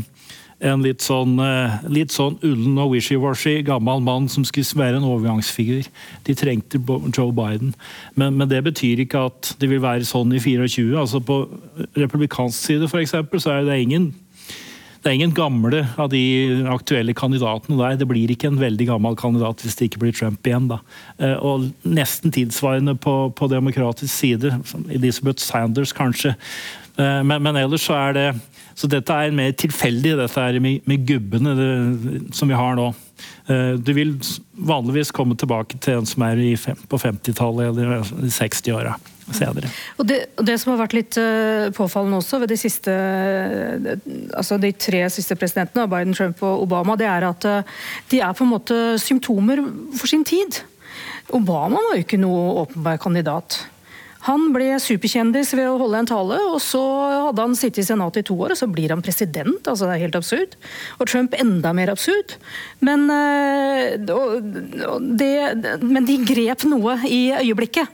[0.64, 5.08] en litt sånn, eh, litt sånn ullen og wishy-washy gammel mann som skulle være en
[5.10, 5.90] overgangsfigur.
[6.28, 6.80] De trengte
[7.12, 7.76] Joe Biden.
[8.16, 10.96] Men, men, det betyr ikke at det vil være sånn i 24.
[11.02, 11.44] Altså På
[11.98, 14.14] republikansk side for eksempel, så er det ingen
[15.06, 16.20] det er ingen gamle av de
[16.74, 17.98] aktuelle kandidatene der.
[18.02, 20.66] Det blir ikke en veldig gammel kandidat hvis det ikke blir Trump igjen.
[20.72, 20.80] da.
[21.22, 24.56] Eh, og nesten tilsvarende på, på demokratisk side.
[24.90, 26.34] Elizabeth Sanders, kanskje.
[26.98, 28.28] Eh, men, men, ellers så er det
[28.76, 31.70] Så dette er mer tilfeldig, dette er med, med gubbene det,
[32.36, 32.90] som vi har nå.
[33.46, 34.18] Eh, du vil
[34.58, 38.98] vanligvis komme tilbake til en som er fem, på 50-tallet eller 60-åra
[39.34, 39.70] senere.
[39.98, 43.92] Og det, og det, som har vært litt uh, påfallende også ved de siste uh,
[44.38, 47.78] altså de tre siste presidentene, Biden, Trump og Obama, det er at uh,
[48.12, 49.64] de er på en måte symptomer
[49.98, 50.62] for sin tid.
[51.34, 53.64] Obama var jo ikke noe åpenbar kandidat.
[54.26, 56.82] Han ble superkjendis ved å holde en tale, og så
[57.28, 59.62] hadde han sittet i Senatet i to år, og så blir han president.
[59.62, 60.56] altså Det er helt absurd.
[60.98, 62.34] Og Trump enda mer absurd.
[62.82, 65.34] Men, eh, det,
[65.84, 67.88] men de grep noe i øyeblikket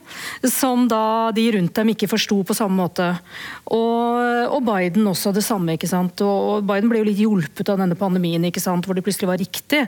[0.48, 3.10] som da de rundt dem ikke forsto på samme måte.
[3.72, 5.76] Og, og, Biden også det samme.
[5.76, 6.22] ikke sant?
[6.24, 8.88] Og Biden ble jo litt hjulpet av denne pandemien, ikke sant?
[8.88, 9.84] hvor det plutselig var riktig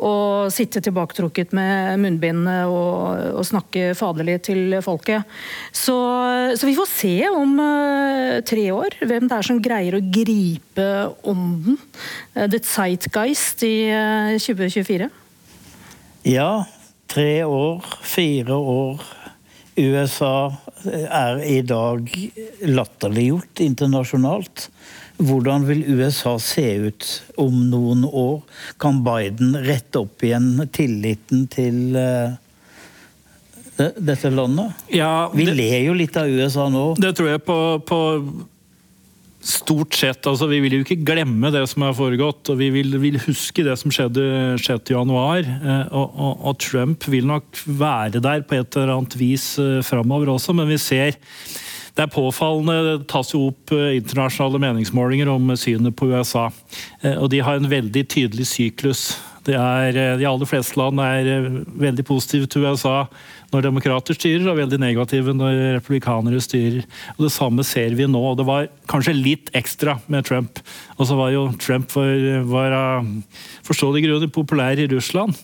[0.00, 5.28] å sitte tilbaketrukket med munnbind og, og snakke faderlig til folket.
[5.82, 5.96] Så,
[6.58, 10.86] så, vi får se om uh, tre år hvem det er som greier å gripe
[11.26, 11.78] ånden.
[12.36, 15.10] Uh, the Zeitgeist i uh, 2024.
[16.28, 16.52] Ja.
[17.12, 19.02] Tre år, fire år.
[19.76, 20.52] USA
[20.88, 22.08] er i dag
[22.64, 24.70] latterliggjort internasjonalt.
[25.20, 27.08] Hvordan vil USA se ut
[27.40, 28.40] om noen år?
[28.80, 32.32] Kan Biden rette opp igjen tilliten til uh,
[33.98, 34.86] dette landet?
[34.92, 36.92] Ja, Vi ler jo litt av USA nå.
[37.00, 37.58] Det tror jeg på,
[37.88, 38.00] på
[39.42, 40.26] stort sett.
[40.26, 43.64] altså Vi vil jo ikke glemme det som har foregått, og vi vil, vil huske
[43.66, 44.22] det som skjedde
[44.62, 44.94] 6.1.
[44.94, 45.42] januar,
[45.90, 50.30] og, og, og, Trump vil nok være der på et eller annet vis eh, framover
[50.36, 51.18] også, men vi ser
[51.92, 52.76] det er påfallende.
[52.86, 56.46] Det tas jo opp eh, internasjonale meningsmålinger om synet på USA.
[57.18, 59.10] Og de har en veldig tydelig syklus.
[59.50, 61.48] Er, de aller fleste land er
[61.82, 63.06] veldig positive til USA.
[63.52, 66.86] når demokrater styrer, og veldig negative når republikanere styrer.
[67.18, 68.18] Og Det samme ser vi nå.
[68.18, 70.60] og Det var kanskje litt ekstra med Trump.
[70.96, 72.08] Og så var jo Trump for,
[72.48, 73.06] var av
[73.66, 75.36] forståelige grunner populær i Russland.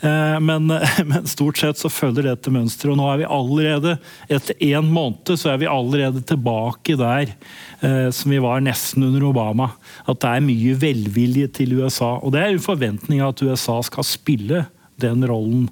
[0.00, 0.72] Eh, men,
[1.10, 2.94] men, stort sett så følger dette mønsteret.
[2.94, 3.98] Og nå er vi allerede,
[4.28, 7.36] etter én måned, så er vi allerede tilbake der eh,
[7.80, 9.70] som vi var nesten under Obama.
[10.04, 12.10] At det er mye velvilje til USA.
[12.20, 14.66] Og det er jo forventninga at USA skal spille
[15.00, 15.68] den rollen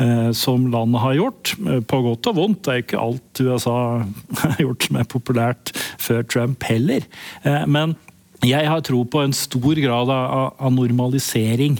[0.00, 2.62] eh, som landet har gjort, eh, på godt og vondt.
[2.64, 3.76] Det er jo ikke alt USA
[4.44, 7.06] har gjort som er populært før Trump heller.
[7.44, 7.96] Eh, men
[8.42, 11.78] jeg har tro på en stor grad av normalisering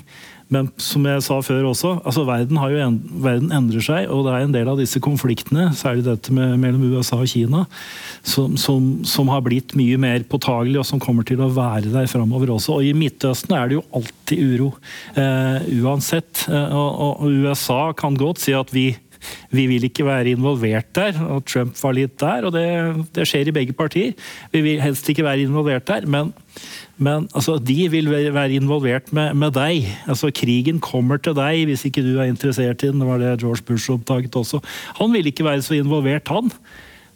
[0.53, 4.47] men som jeg sa før også, altså verden, en, verden, endrer seg, og det er
[4.47, 7.65] en del av disse konfliktene, særlig dette med, mellom USA og Kina,
[8.21, 12.11] som, som, som, har blitt mye mer påtagelig, og som kommer til å være der
[12.11, 12.77] framover også.
[12.77, 14.69] Og i Midtøsten er det jo alltid uro,
[15.17, 16.45] eh, uansett.
[16.51, 18.91] Eh, og, og, USA kan godt si at vi
[19.53, 22.47] vi vil ikke være involvert der, og Trump var litt der.
[22.49, 22.67] og Det,
[23.15, 24.17] det skjer i begge partier.
[24.51, 26.33] Vi vil helst ikke være involvert der, men
[26.97, 29.89] men altså, de vil være involvert med, med, deg.
[30.07, 33.01] Altså, Krigen kommer til deg hvis ikke du er interessert i den.
[33.01, 34.61] Det var det George Bush oppdaget også.
[35.01, 36.53] Han ville ikke være så involvert, han.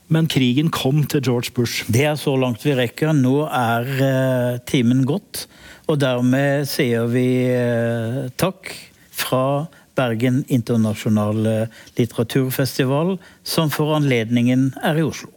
[0.08, 1.86] Men krigen kom til George Bush.
[1.90, 3.10] Det er så langt vi rekker.
[3.16, 5.48] Nå er uh, timen gått.
[5.90, 8.70] Og dermed sier vi uh, takk
[9.10, 9.66] fra
[9.96, 15.32] Bergen internasjonale litteraturfestival, som for anledningen er i Oslo.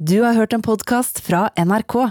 [0.00, 2.10] Du har hørt en podkast fra NRK.